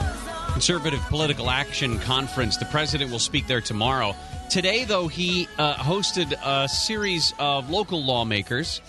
Conservative 0.51 0.99
Political 1.09 1.49
Action 1.49 1.97
Conference. 1.97 2.57
The 2.57 2.65
president 2.65 3.09
will 3.09 3.17
speak 3.17 3.47
there 3.47 3.61
tomorrow. 3.61 4.15
Today, 4.51 4.83
though, 4.83 5.07
he 5.07 5.47
uh, 5.57 5.73
hosted 5.77 6.35
a 6.45 6.69
series 6.69 7.33
of 7.39 7.71
local 7.71 8.03
lawmakers 8.03 8.81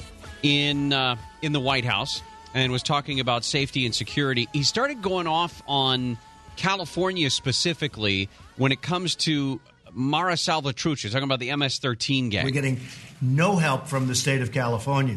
in 0.43 0.93
uh, 0.93 1.17
in 1.41 1.53
the 1.53 1.61
White 1.61 1.87
House 1.87 2.21
and 2.53 2.71
was 2.71 2.83
talking 2.83 3.19
about 3.19 3.43
safety 3.43 3.87
and 3.87 3.95
security. 3.95 4.51
He 4.53 4.65
started 4.65 5.01
going 5.01 5.27
off 5.27 5.63
on 5.67 6.19
California 6.57 7.31
specifically 7.31 8.29
when 8.59 8.73
it 8.73 8.83
comes 8.83 9.17
to 9.17 9.59
Mara 9.91 10.35
Salvatrucha, 10.35 11.11
talking 11.11 11.25
about 11.25 11.41
the 11.41 11.57
MS-13 11.57 12.31
gang. 12.31 12.45
We're 12.45 12.51
getting 12.51 12.81
no 13.23 13.57
help 13.57 13.87
from 13.87 14.07
the 14.07 14.15
state 14.15 14.43
of 14.43 14.53
California. 14.53 15.17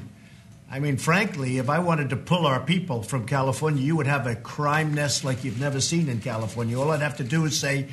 I 0.75 0.79
mean, 0.79 0.97
frankly, 0.97 1.57
if 1.57 1.69
I 1.69 1.79
wanted 1.79 2.09
to 2.09 2.17
pull 2.17 2.45
our 2.45 2.59
people 2.59 3.01
from 3.01 3.25
California, 3.25 3.81
you 3.81 3.95
would 3.95 4.07
have 4.07 4.27
a 4.27 4.35
crime 4.35 4.93
nest 4.93 5.23
like 5.23 5.45
you've 5.45 5.57
never 5.57 5.79
seen 5.79 6.09
in 6.09 6.19
California. 6.19 6.77
All 6.77 6.91
I'd 6.91 6.99
have 6.99 7.15
to 7.19 7.23
do 7.23 7.45
is 7.45 7.57
say, 7.57 7.88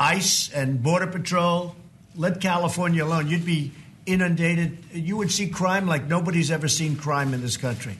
ICE 0.00 0.52
and 0.52 0.82
Border 0.82 1.06
Patrol, 1.06 1.76
let 2.16 2.40
California 2.40 3.04
alone. 3.04 3.28
You'd 3.28 3.46
be 3.46 3.70
inundated. 4.06 4.76
You 4.92 5.16
would 5.18 5.30
see 5.30 5.48
crime 5.50 5.86
like 5.86 6.08
nobody's 6.08 6.50
ever 6.50 6.66
seen 6.66 6.96
crime 6.96 7.32
in 7.32 7.42
this 7.42 7.56
country. 7.56 7.96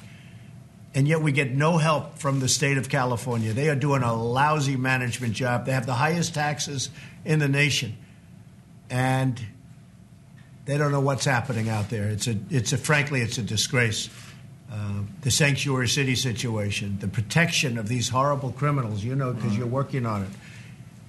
And 0.92 1.06
yet 1.06 1.22
we 1.22 1.30
get 1.30 1.52
no 1.52 1.78
help 1.78 2.18
from 2.18 2.40
the 2.40 2.48
state 2.48 2.78
of 2.78 2.88
California. 2.88 3.52
They 3.52 3.68
are 3.68 3.76
doing 3.76 4.02
a 4.02 4.12
lousy 4.12 4.74
management 4.74 5.34
job. 5.34 5.66
They 5.66 5.72
have 5.72 5.86
the 5.86 5.94
highest 5.94 6.34
taxes 6.34 6.90
in 7.24 7.38
the 7.38 7.46
nation. 7.46 7.96
And 8.90 9.40
they 10.66 10.76
don't 10.76 10.92
know 10.92 11.00
what's 11.00 11.24
happening 11.24 11.68
out 11.68 11.88
there. 11.90 12.08
It's 12.08 12.26
a, 12.26 12.36
it's 12.50 12.72
a, 12.72 12.76
frankly, 12.76 13.22
it's 13.22 13.38
a 13.38 13.42
disgrace. 13.42 14.10
Uh, 14.70 15.02
the 15.22 15.30
sanctuary 15.30 15.88
city 15.88 16.16
situation, 16.16 16.98
the 16.98 17.08
protection 17.08 17.78
of 17.78 17.86
these 17.88 18.08
horrible 18.08 18.50
criminals, 18.50 19.02
you 19.02 19.14
know, 19.14 19.32
because 19.32 19.56
you're 19.56 19.66
working 19.66 20.04
on 20.04 20.24
it, 20.24 20.28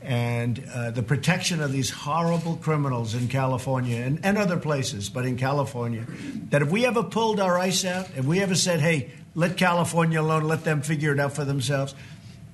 and 0.03 0.63
uh, 0.73 0.91
the 0.91 1.01
protection 1.01 1.59
of 1.59 1.71
these 1.71 1.89
horrible 1.89 2.55
criminals 2.57 3.15
in 3.15 3.27
California 3.27 3.97
and, 3.97 4.23
and 4.23 4.37
other 4.37 4.57
places, 4.57 5.09
but 5.09 5.25
in 5.25 5.37
California, 5.37 6.05
that 6.49 6.61
if 6.61 6.69
we 6.69 6.85
ever 6.85 7.01
pulled 7.01 7.39
our 7.39 7.57
ice 7.57 7.83
out, 7.83 8.07
if 8.15 8.25
we 8.25 8.39
ever 8.41 8.55
said, 8.55 8.79
hey, 8.79 9.09
let 9.33 9.57
California 9.57 10.21
alone, 10.21 10.43
let 10.43 10.63
them 10.63 10.83
figure 10.83 11.11
it 11.11 11.19
out 11.19 11.33
for 11.33 11.43
themselves, 11.43 11.95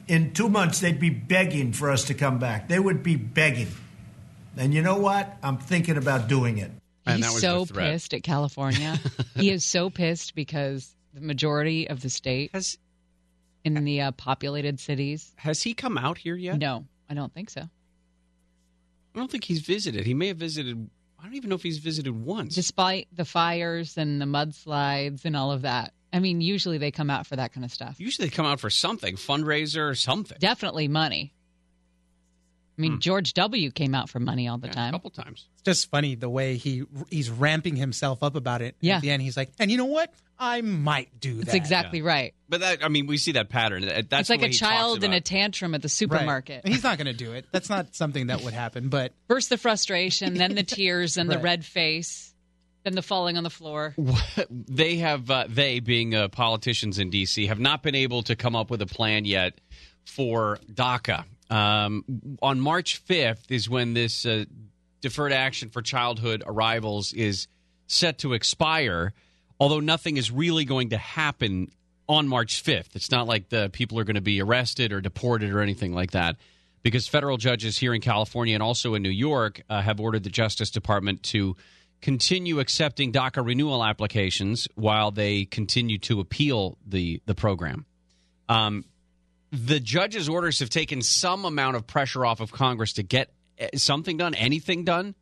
in 0.07 0.33
two 0.33 0.49
months 0.49 0.79
they'd 0.79 1.01
be 1.01 1.09
begging 1.09 1.73
for 1.73 1.91
us 1.91 2.05
to 2.05 2.13
come 2.13 2.39
back. 2.39 2.69
They 2.69 2.79
would 2.79 3.03
be 3.03 3.17
begging. 3.17 3.67
And 4.55 4.73
you 4.73 4.81
know 4.81 4.97
what? 4.97 5.37
I'm 5.43 5.57
thinking 5.57 5.97
about 5.97 6.27
doing 6.29 6.57
it. 6.59 6.71
And 7.05 7.23
He's 7.23 7.41
so 7.41 7.65
pissed 7.65 8.13
at 8.13 8.23
California. 8.23 8.97
he 9.35 9.51
is 9.51 9.65
so 9.65 9.89
pissed 9.89 10.35
because 10.35 10.95
the 11.13 11.21
majority 11.21 11.89
of 11.89 12.01
the 12.01 12.09
state 12.09 12.51
has 12.53 12.77
in 13.63 13.81
the 13.83 14.01
uh, 14.01 14.11
populated 14.11 14.79
cities. 14.79 15.31
Has 15.37 15.61
he 15.61 15.73
come 15.73 15.97
out 15.97 16.17
here 16.17 16.35
yet? 16.35 16.57
No, 16.57 16.85
I 17.09 17.13
don't 17.13 17.33
think 17.33 17.49
so. 17.49 17.61
I 17.61 19.19
don't 19.19 19.29
think 19.29 19.43
he's 19.43 19.61
visited. 19.61 20.05
He 20.05 20.13
may 20.13 20.27
have 20.27 20.37
visited. 20.37 20.89
I 21.19 21.25
don't 21.25 21.35
even 21.35 21.49
know 21.49 21.55
if 21.55 21.63
he's 21.63 21.77
visited 21.77 22.11
once. 22.11 22.55
Despite 22.55 23.07
the 23.13 23.25
fires 23.25 23.97
and 23.97 24.19
the 24.19 24.25
mudslides 24.25 25.25
and 25.25 25.37
all 25.37 25.51
of 25.51 25.61
that. 25.61 25.93
I 26.11 26.19
mean, 26.19 26.41
usually 26.41 26.77
they 26.77 26.91
come 26.91 27.09
out 27.09 27.25
for 27.25 27.35
that 27.35 27.53
kind 27.53 27.65
of 27.65 27.71
stuff. 27.71 27.95
Usually 27.99 28.27
they 28.27 28.35
come 28.35 28.45
out 28.45 28.59
for 28.59 28.69
something, 28.69 29.15
fundraiser 29.15 29.89
or 29.89 29.95
something. 29.95 30.37
Definitely 30.39 30.87
money. 30.87 31.33
I 32.77 32.81
mean, 32.81 32.99
George 32.99 33.33
W. 33.33 33.69
came 33.71 33.93
out 33.93 34.09
for 34.09 34.19
money 34.19 34.47
all 34.47 34.57
the 34.57 34.67
time. 34.67 34.93
A 34.93 34.97
couple 34.97 35.11
times. 35.11 35.47
It's 35.53 35.63
just 35.63 35.91
funny 35.91 36.15
the 36.15 36.29
way 36.29 36.57
he 36.57 36.83
he's 37.09 37.29
ramping 37.29 37.75
himself 37.75 38.23
up 38.23 38.35
about 38.35 38.61
it. 38.61 38.75
Yeah. 38.81 38.95
At 38.95 39.01
the 39.01 39.11
end, 39.11 39.21
he's 39.21 39.37
like, 39.37 39.51
and 39.59 39.69
you 39.69 39.77
know 39.77 39.85
what? 39.85 40.11
I 40.39 40.61
might 40.61 41.19
do 41.19 41.35
that. 41.35 41.45
That's 41.45 41.55
exactly 41.55 42.01
right. 42.01 42.33
But 42.49 42.61
that, 42.61 42.83
I 42.83 42.89
mean, 42.89 43.07
we 43.07 43.17
see 43.17 43.33
that 43.33 43.49
pattern. 43.49 43.83
That's 43.83 44.07
it's 44.11 44.29
like 44.29 44.39
a 44.39 44.43
way 44.43 44.47
he 44.49 44.57
talks 44.57 44.73
child 44.73 45.03
in 45.03 45.13
a 45.13 45.21
tantrum 45.21 45.75
at 45.75 45.81
the 45.81 45.89
supermarket. 45.89 46.63
And 46.65 46.73
he's 46.73 46.83
not 46.83 46.97
going 46.97 47.07
to 47.07 47.13
do 47.13 47.33
it. 47.33 47.45
That's 47.51 47.69
not 47.69 47.95
something 47.95 48.27
that 48.27 48.41
would 48.41 48.53
happen. 48.53 48.89
But 48.89 49.13
First 49.27 49.49
the 49.49 49.57
frustration, 49.57 50.33
then 50.33 50.55
the 50.55 50.63
tears, 50.63 51.15
then 51.15 51.27
the 51.27 51.37
red 51.37 51.63
face, 51.63 52.33
then 52.83 52.93
the 52.95 53.01
falling 53.01 53.37
on 53.37 53.43
the 53.43 53.49
floor. 53.49 53.95
they 54.49 54.97
have 54.97 55.29
uh, 55.29 55.45
they 55.47 55.79
being 55.79 56.15
uh, 56.15 56.27
politicians 56.29 56.99
in 56.99 57.11
DC 57.11 57.47
have 57.47 57.59
not 57.59 57.83
been 57.83 57.95
able 57.95 58.23
to 58.23 58.35
come 58.35 58.55
up 58.55 58.69
with 58.69 58.81
a 58.81 58.87
plan 58.87 59.25
yet 59.25 59.61
for 60.05 60.57
DACA. 60.71 61.25
Um, 61.53 62.37
on 62.41 62.59
March 62.59 63.05
5th 63.05 63.51
is 63.51 63.69
when 63.69 63.93
this 63.93 64.25
uh, 64.25 64.45
deferred 65.01 65.31
action 65.31 65.69
for 65.69 65.83
childhood 65.83 66.41
arrivals 66.47 67.13
is 67.13 67.47
set 67.85 68.17
to 68.19 68.33
expire. 68.33 69.13
Although 69.59 69.79
nothing 69.79 70.17
is 70.17 70.31
really 70.31 70.65
going 70.65 70.89
to 70.89 70.97
happen 70.97 71.71
on 72.09 72.27
March 72.27 72.63
5th. 72.63 72.95
It's 72.95 73.11
not 73.11 73.27
like 73.27 73.49
the 73.49 73.69
people 73.71 73.99
are 73.99 74.03
going 74.03 74.15
to 74.15 74.21
be 74.21 74.41
arrested 74.41 74.91
or 74.91 74.99
deported 74.99 75.51
or 75.51 75.61
anything 75.61 75.93
like 75.93 76.11
that. 76.11 76.37
Because 76.81 77.07
federal 77.07 77.37
judges 77.37 77.77
here 77.77 77.93
in 77.93 78.01
California 78.01 78.55
and 78.55 78.63
also 78.63 78.95
in 78.95 79.03
New 79.03 79.09
York 79.09 79.61
uh, 79.69 79.81
have 79.81 79.99
ordered 79.99 80.23
the 80.23 80.31
Justice 80.31 80.71
Department 80.71 81.21
to 81.23 81.55
continue 82.01 82.59
accepting 82.59 83.13
DACA 83.13 83.45
renewal 83.45 83.85
applications 83.85 84.67
while 84.73 85.11
they 85.11 85.45
continue 85.45 85.99
to 85.99 86.19
appeal 86.19 86.77
the 86.85 87.21
the 87.25 87.35
program. 87.35 87.85
Um, 88.49 88.85
the 89.53 89.79
judge's 89.79 90.27
orders 90.27 90.59
have 90.59 90.71
taken 90.71 91.03
some 91.03 91.45
amount 91.45 91.75
of 91.75 91.85
pressure 91.85 92.25
off 92.25 92.39
of 92.39 92.51
Congress 92.51 92.93
to 92.93 93.03
get 93.03 93.31
eh, 93.59 93.69
something 93.75 94.17
done, 94.17 94.33
anything 94.33 94.83
done, 94.83 95.13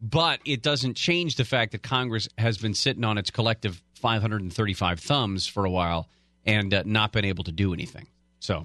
but 0.00 0.40
it 0.46 0.62
doesn't 0.62 0.94
change 0.94 1.36
the 1.36 1.44
fact 1.44 1.72
that 1.72 1.82
Congress 1.82 2.26
has 2.38 2.56
been 2.56 2.72
sitting 2.72 3.04
on 3.04 3.18
its 3.18 3.30
collective 3.30 3.82
535 3.96 5.00
thumbs 5.00 5.46
for 5.46 5.66
a 5.66 5.70
while 5.70 6.08
and 6.46 6.72
uh, 6.72 6.84
not 6.86 7.12
been 7.12 7.26
able 7.26 7.44
to 7.44 7.52
do 7.52 7.74
anything. 7.74 8.08
So 8.40 8.64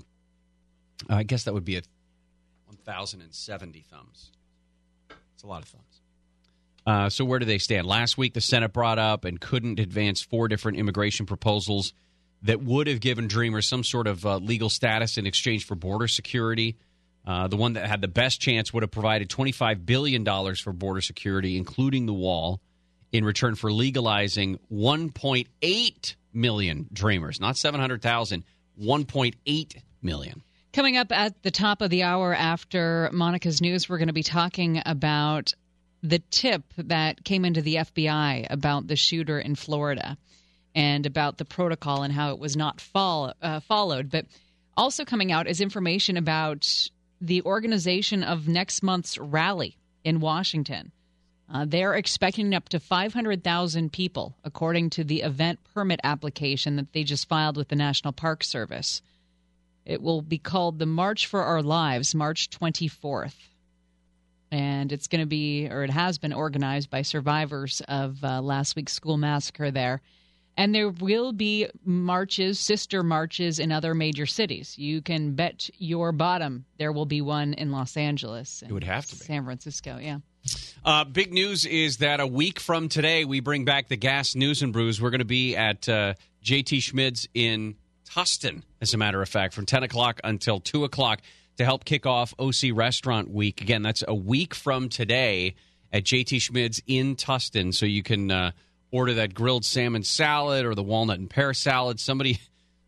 I 1.09 1.23
guess 1.23 1.43
that 1.43 1.53
would 1.53 1.65
be 1.65 1.75
a 1.75 1.81
1,070 2.67 3.85
thumbs. 3.91 4.31
It's 5.33 5.43
a 5.43 5.47
lot 5.47 5.61
of 5.61 5.67
thumbs. 5.67 6.01
Uh, 6.85 7.09
so 7.09 7.25
where 7.25 7.39
do 7.39 7.45
they 7.45 7.57
stand? 7.57 7.85
Last 7.85 8.17
week, 8.17 8.33
the 8.33 8.41
Senate 8.41 8.71
brought 8.71 8.97
up 8.97 9.25
and 9.25 9.41
couldn't 9.41 9.79
advance 9.79 10.21
four 10.21 10.47
different 10.47 10.77
immigration 10.77 11.25
proposals 11.25 11.93
that 12.43 12.61
would 12.61 12.87
have 12.87 12.99
given 12.99 13.27
Dreamers 13.27 13.67
some 13.67 13.83
sort 13.83 14.07
of 14.07 14.25
uh, 14.25 14.37
legal 14.37 14.69
status 14.69 15.17
in 15.17 15.25
exchange 15.25 15.65
for 15.65 15.75
border 15.75 16.07
security. 16.07 16.77
Uh, 17.25 17.47
the 17.47 17.57
one 17.57 17.73
that 17.73 17.87
had 17.87 18.01
the 18.01 18.07
best 18.07 18.41
chance 18.41 18.73
would 18.73 18.83
have 18.83 18.91
provided 18.91 19.29
$25 19.29 19.85
billion 19.85 20.25
for 20.55 20.73
border 20.73 21.01
security, 21.01 21.55
including 21.55 22.07
the 22.07 22.13
wall, 22.13 22.59
in 23.11 23.23
return 23.23 23.55
for 23.55 23.71
legalizing 23.71 24.57
1.8 24.71 26.15
million 26.33 26.89
Dreamers, 26.91 27.39
not 27.39 27.57
700,000, 27.57 28.43
1.8 28.81 29.81
million. 30.01 30.41
Coming 30.73 30.97
up 30.97 31.11
at 31.11 31.43
the 31.43 31.51
top 31.51 31.81
of 31.81 31.89
the 31.89 32.03
hour 32.03 32.33
after 32.33 33.09
Monica's 33.11 33.61
news, 33.61 33.89
we're 33.89 33.97
going 33.97 34.07
to 34.07 34.13
be 34.13 34.23
talking 34.23 34.81
about 34.85 35.53
the 36.01 36.19
tip 36.31 36.63
that 36.77 37.23
came 37.23 37.45
into 37.45 37.61
the 37.61 37.75
FBI 37.75 38.47
about 38.49 38.87
the 38.87 38.95
shooter 38.95 39.37
in 39.37 39.55
Florida 39.55 40.17
and 40.73 41.05
about 41.05 41.37
the 41.37 41.45
protocol 41.45 42.03
and 42.03 42.13
how 42.13 42.31
it 42.31 42.39
was 42.39 42.55
not 42.55 42.79
follow, 42.79 43.33
uh, 43.41 43.59
followed. 43.59 44.09
But 44.09 44.25
also 44.77 45.05
coming 45.05 45.31
out 45.31 45.47
is 45.47 45.61
information 45.61 46.17
about 46.17 46.89
the 47.19 47.41
organization 47.43 48.23
of 48.23 48.47
next 48.47 48.81
month's 48.81 49.17
rally 49.17 49.77
in 50.03 50.19
Washington. 50.19 50.91
Uh, 51.53 51.65
they're 51.65 51.95
expecting 51.95 52.53
up 52.55 52.69
to 52.69 52.79
500,000 52.79 53.91
people, 53.91 54.37
according 54.43 54.89
to 54.91 55.03
the 55.03 55.21
event 55.21 55.59
permit 55.73 55.99
application 56.03 56.77
that 56.77 56.93
they 56.93 57.03
just 57.03 57.27
filed 57.27 57.57
with 57.57 57.67
the 57.67 57.75
National 57.75 58.13
Park 58.13 58.43
Service. 58.43 59.01
It 59.85 60.01
will 60.01 60.21
be 60.21 60.37
called 60.37 60.79
the 60.79 60.85
March 60.85 61.27
for 61.27 61.43
Our 61.43 61.61
Lives, 61.61 62.15
March 62.15 62.49
24th. 62.49 63.35
And 64.49 64.91
it's 64.91 65.07
going 65.07 65.21
to 65.21 65.27
be, 65.27 65.67
or 65.69 65.83
it 65.83 65.89
has 65.89 66.17
been 66.17 66.33
organized 66.33 66.89
by 66.89 67.01
survivors 67.01 67.81
of 67.87 68.23
uh, 68.23 68.41
last 68.41 68.75
week's 68.75 68.93
school 68.93 69.17
massacre 69.17 69.71
there. 69.71 70.01
And 70.57 70.75
there 70.75 70.89
will 70.89 71.31
be 71.31 71.67
marches, 71.85 72.59
sister 72.59 73.03
marches 73.03 73.57
in 73.57 73.71
other 73.71 73.93
major 73.93 74.25
cities. 74.25 74.77
You 74.77 75.01
can 75.01 75.33
bet 75.33 75.69
your 75.77 76.11
bottom 76.11 76.65
there 76.77 76.91
will 76.91 77.05
be 77.05 77.21
one 77.21 77.53
in 77.53 77.71
Los 77.71 77.95
Angeles. 77.97 78.63
It 78.67 78.71
would 78.71 78.83
have 78.83 79.05
to 79.07 79.15
be. 79.15 79.25
San 79.25 79.45
Francisco, 79.45 79.97
yeah. 80.01 80.17
Uh, 80.83 81.03
big 81.03 81.31
news 81.31 81.65
is 81.65 81.97
that 81.97 82.19
a 82.19 82.27
week 82.27 82.59
from 82.59 82.89
today, 82.89 83.25
we 83.25 83.39
bring 83.39 83.65
back 83.65 83.87
the 83.87 83.95
Gas 83.95 84.35
News 84.35 84.61
and 84.61 84.73
Brews. 84.73 84.99
We're 84.99 85.11
going 85.11 85.19
to 85.19 85.25
be 85.25 85.55
at 85.55 85.87
uh, 85.87 86.15
JT 86.43 86.79
Schmid's 86.79 87.27
in 87.33 87.75
Tustin, 88.09 88.63
as 88.81 88.93
a 88.93 88.97
matter 88.97 89.21
of 89.21 89.29
fact, 89.29 89.53
from 89.53 89.65
10 89.65 89.83
o'clock 89.83 90.19
until 90.23 90.59
2 90.59 90.83
o'clock 90.83 91.21
to 91.57 91.65
help 91.65 91.85
kick 91.85 92.05
off 92.05 92.33
OC 92.39 92.73
Restaurant 92.73 93.29
Week. 93.29 93.61
Again, 93.61 93.83
that's 93.83 94.03
a 94.07 94.15
week 94.15 94.55
from 94.55 94.89
today 94.89 95.55
at 95.93 96.03
JT 96.03 96.37
Schmid's 96.37 96.81
in 96.87 97.15
Tustin. 97.15 97.73
So 97.73 97.85
you 97.85 98.03
can 98.03 98.31
uh, 98.31 98.51
order 98.91 99.15
that 99.15 99.33
grilled 99.33 99.65
salmon 99.65 100.03
salad 100.03 100.65
or 100.65 100.75
the 100.75 100.83
walnut 100.83 101.19
and 101.19 101.29
pear 101.29 101.53
salad. 101.53 101.99
Somebody. 101.99 102.39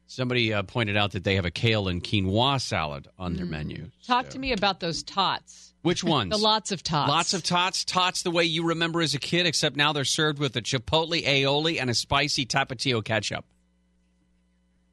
Somebody 0.05 0.53
uh, 0.53 0.61
pointed 0.61 0.95
out 0.95 1.13
that 1.13 1.23
they 1.23 1.35
have 1.35 1.45
a 1.45 1.49
kale 1.49 1.87
and 1.87 2.03
quinoa 2.03 2.61
salad 2.61 3.07
on 3.17 3.33
their 3.35 3.47
menu. 3.47 3.89
Talk 4.05 4.29
to 4.29 4.37
me 4.37 4.51
about 4.51 4.79
those 4.79 5.01
tots. 5.01 5.73
Which 5.81 6.03
ones? 6.03 6.29
The 6.29 6.37
lots 6.37 6.71
of 6.71 6.83
tots. 6.83 7.09
Lots 7.09 7.33
of 7.33 7.41
tots. 7.41 7.83
Tots 7.83 8.21
the 8.21 8.29
way 8.29 8.43
you 8.43 8.67
remember 8.67 9.01
as 9.01 9.15
a 9.15 9.19
kid, 9.19 9.47
except 9.47 9.75
now 9.75 9.91
they're 9.91 10.05
served 10.05 10.37
with 10.37 10.55
a 10.55 10.61
chipotle 10.61 11.23
aioli 11.25 11.81
and 11.81 11.89
a 11.89 11.95
spicy 11.95 12.45
tapatio 12.45 13.03
ketchup. 13.03 13.45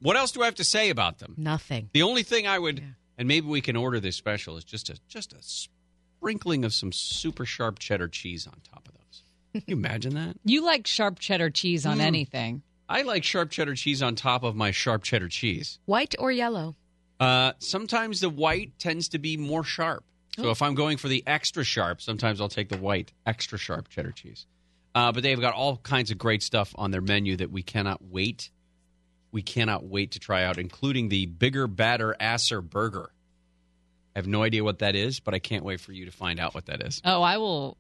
What 0.01 0.17
else 0.17 0.33
do 0.33 0.41
I 0.41 0.47
have 0.47 0.55
to 0.55 0.65
say 0.65 0.89
about 0.89 1.19
them? 1.19 1.35
Nothing. 1.37 1.91
The 1.93 2.03
only 2.03 2.23
thing 2.23 2.47
I 2.47 2.59
would, 2.59 2.83
and 3.19 3.29
maybe 3.29 3.47
we 3.47 3.61
can 3.61 3.77
order 3.77 4.01
this 4.01 4.17
special, 4.17 4.57
is 4.57 4.65
just 4.65 4.89
a 4.89 4.99
just 5.07 5.35
a 5.35 5.43
sprinkling 5.43 6.65
of 6.65 6.73
some 6.73 6.93
super 6.93 7.45
sharp 7.45 7.79
cheddar 7.79 8.09
cheese 8.09 8.47
on 8.47 8.55
top 8.63 8.89
of. 8.89 8.90
Can 9.53 9.63
you 9.67 9.77
imagine 9.77 10.15
that? 10.15 10.37
You 10.45 10.65
like 10.65 10.87
sharp 10.87 11.19
cheddar 11.19 11.51
cheese 11.51 11.85
on 11.87 11.99
Mm. 11.99 12.03
anything. 12.03 12.63
I 12.89 13.03
like 13.03 13.25
sharp 13.25 13.51
cheddar 13.51 13.75
cheese 13.75 14.03
on 14.03 14.15
top 14.17 14.43
of 14.43 14.57
my 14.57 14.71
sharp 14.71 15.03
cheddar 15.05 15.29
cheese. 15.29 15.79
White 15.87 16.15
or 16.19 16.31
yellow? 16.33 16.77
Uh, 17.19 17.53
sometimes 17.59 18.21
the 18.21 18.31
white 18.31 18.79
tends 18.79 19.09
to 19.11 19.19
be 19.19 19.37
more 19.37 19.63
sharp. 19.65 20.05
So 20.37 20.51
if 20.51 20.63
I'm 20.63 20.75
going 20.75 20.97
for 20.97 21.09
the 21.09 21.23
extra 21.27 21.65
sharp, 21.65 22.01
sometimes 22.01 22.41
I'll 22.41 22.49
take 22.49 22.69
the 22.71 22.79
white 22.79 23.13
extra 23.27 23.59
sharp 23.59 23.89
cheddar 23.89 24.13
cheese. 24.13 24.47
Uh, 24.95 25.13
but 25.13 25.23
they've 25.23 25.41
got 25.41 25.55
all 25.55 25.77
kinds 25.77 26.11
of 26.11 26.19
great 26.19 26.43
stuff 26.43 26.73
on 26.77 26.91
their 26.93 27.01
menu 27.03 27.37
that 27.37 27.51
we 27.51 27.63
cannot 27.63 28.03
wait. 28.03 28.51
We 29.33 29.43
cannot 29.43 29.85
wait 29.85 30.13
to 30.13 30.19
try 30.19 30.45
out, 30.45 30.57
including 30.59 31.09
the 31.11 31.27
bigger, 31.27 31.67
badder 31.67 32.17
asser 32.19 32.61
burger. 32.63 33.11
I 34.17 34.19
have 34.19 34.27
no 34.27 34.43
idea 34.43 34.65
what 34.65 34.79
that 34.81 34.97
is, 34.97 35.21
but 35.21 35.35
I 35.35 35.39
can't 35.39 35.65
wait 35.65 35.81
for 35.81 35.93
you 35.93 36.07
to 36.07 36.11
find 36.11 36.41
out 36.41 36.55
what 36.55 36.67
that 36.67 36.83
is. 36.83 37.01
Oh, 37.05 37.23
I 37.23 37.37
will. 37.37 37.77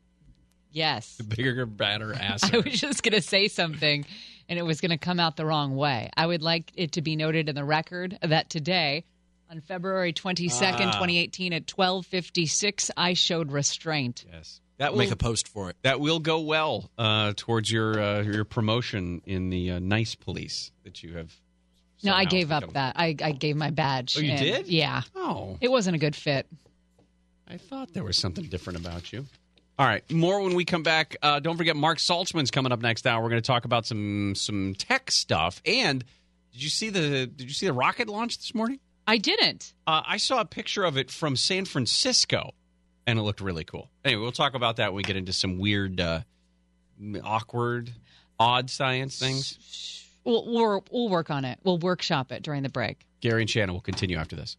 Yes. 0.72 1.16
The 1.16 1.24
bigger, 1.24 1.66
badder 1.66 2.14
ass. 2.20 2.44
I 2.52 2.58
was 2.58 2.80
just 2.80 3.02
going 3.02 3.14
to 3.14 3.22
say 3.22 3.48
something 3.48 4.04
and 4.48 4.58
it 4.58 4.62
was 4.62 4.80
going 4.80 4.90
to 4.90 4.98
come 4.98 5.20
out 5.20 5.36
the 5.36 5.46
wrong 5.46 5.76
way. 5.76 6.10
I 6.16 6.26
would 6.26 6.42
like 6.42 6.72
it 6.74 6.92
to 6.92 7.02
be 7.02 7.16
noted 7.16 7.48
in 7.48 7.54
the 7.54 7.64
record 7.64 8.18
that 8.22 8.50
today, 8.50 9.04
on 9.50 9.60
February 9.60 10.12
22nd, 10.12 10.50
Ah. 10.86 10.92
2018 10.92 11.52
at 11.52 11.66
12:56, 11.66 12.90
I 12.96 13.14
showed 13.14 13.52
restraint. 13.52 14.24
Yes. 14.32 14.60
That 14.78 14.92
will, 14.92 15.00
Make 15.00 15.10
a 15.10 15.16
post 15.16 15.46
for 15.48 15.68
it. 15.70 15.76
That 15.82 16.00
will 16.00 16.20
go 16.20 16.40
well 16.40 16.90
uh, 16.96 17.34
towards 17.36 17.70
your 17.70 18.00
uh, 18.00 18.22
your 18.22 18.44
promotion 18.46 19.20
in 19.26 19.50
the 19.50 19.72
uh, 19.72 19.78
nice 19.78 20.14
police 20.14 20.70
that 20.84 21.02
you 21.02 21.16
have. 21.16 21.34
No, 22.02 22.12
I 22.14 22.22
somehow 22.22 22.30
gave 22.30 22.50
up 22.50 22.72
that. 22.72 22.96
I, 22.98 23.14
I 23.22 23.32
gave 23.32 23.56
my 23.56 23.68
badge. 23.70 24.16
Oh, 24.16 24.20
you 24.22 24.32
in. 24.32 24.38
did? 24.38 24.68
Yeah. 24.68 25.02
Oh, 25.14 25.58
It 25.60 25.70
wasn't 25.70 25.96
a 25.96 25.98
good 25.98 26.16
fit. 26.16 26.46
I 27.46 27.58
thought 27.58 27.92
there 27.92 28.04
was 28.04 28.16
something 28.16 28.44
different 28.46 28.78
about 28.80 29.12
you. 29.12 29.26
All 29.80 29.86
right, 29.86 30.04
more 30.12 30.42
when 30.42 30.54
we 30.54 30.66
come 30.66 30.82
back. 30.82 31.16
Uh, 31.22 31.40
don't 31.40 31.56
forget, 31.56 31.74
Marc 31.74 31.96
Saltzman's 31.96 32.50
coming 32.50 32.70
up 32.70 32.82
next 32.82 33.06
hour. 33.06 33.22
We're 33.22 33.30
going 33.30 33.40
to 33.40 33.46
talk 33.46 33.64
about 33.64 33.86
some 33.86 34.34
some 34.34 34.74
tech 34.74 35.10
stuff. 35.10 35.62
And 35.64 36.04
did 36.52 36.62
you 36.62 36.68
see 36.68 36.90
the 36.90 37.26
did 37.26 37.44
you 37.44 37.54
see 37.54 37.64
the 37.64 37.72
rocket 37.72 38.06
launch 38.06 38.36
this 38.36 38.54
morning? 38.54 38.78
I 39.06 39.16
didn't. 39.16 39.72
Uh, 39.86 40.02
I 40.06 40.18
saw 40.18 40.42
a 40.42 40.44
picture 40.44 40.84
of 40.84 40.98
it 40.98 41.10
from 41.10 41.34
San 41.34 41.64
Francisco, 41.64 42.50
and 43.06 43.18
it 43.18 43.22
looked 43.22 43.40
really 43.40 43.64
cool. 43.64 43.88
Anyway, 44.04 44.20
we'll 44.20 44.32
talk 44.32 44.52
about 44.52 44.76
that 44.76 44.92
when 44.92 44.98
we 44.98 45.02
get 45.02 45.16
into 45.16 45.32
some 45.32 45.58
weird, 45.58 45.98
uh, 45.98 46.20
awkward, 47.24 47.90
odd 48.38 48.68
science 48.68 49.18
things. 49.18 50.06
We'll, 50.24 50.44
we'll, 50.44 50.84
we'll 50.90 51.08
work 51.08 51.30
on 51.30 51.46
it. 51.46 51.58
We'll 51.64 51.78
workshop 51.78 52.32
it 52.32 52.42
during 52.42 52.64
the 52.64 52.68
break. 52.68 53.06
Gary 53.20 53.40
and 53.40 53.48
Shannon 53.48 53.72
will 53.72 53.80
continue 53.80 54.18
after 54.18 54.36
this. 54.36 54.58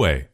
anyway. 0.03 0.25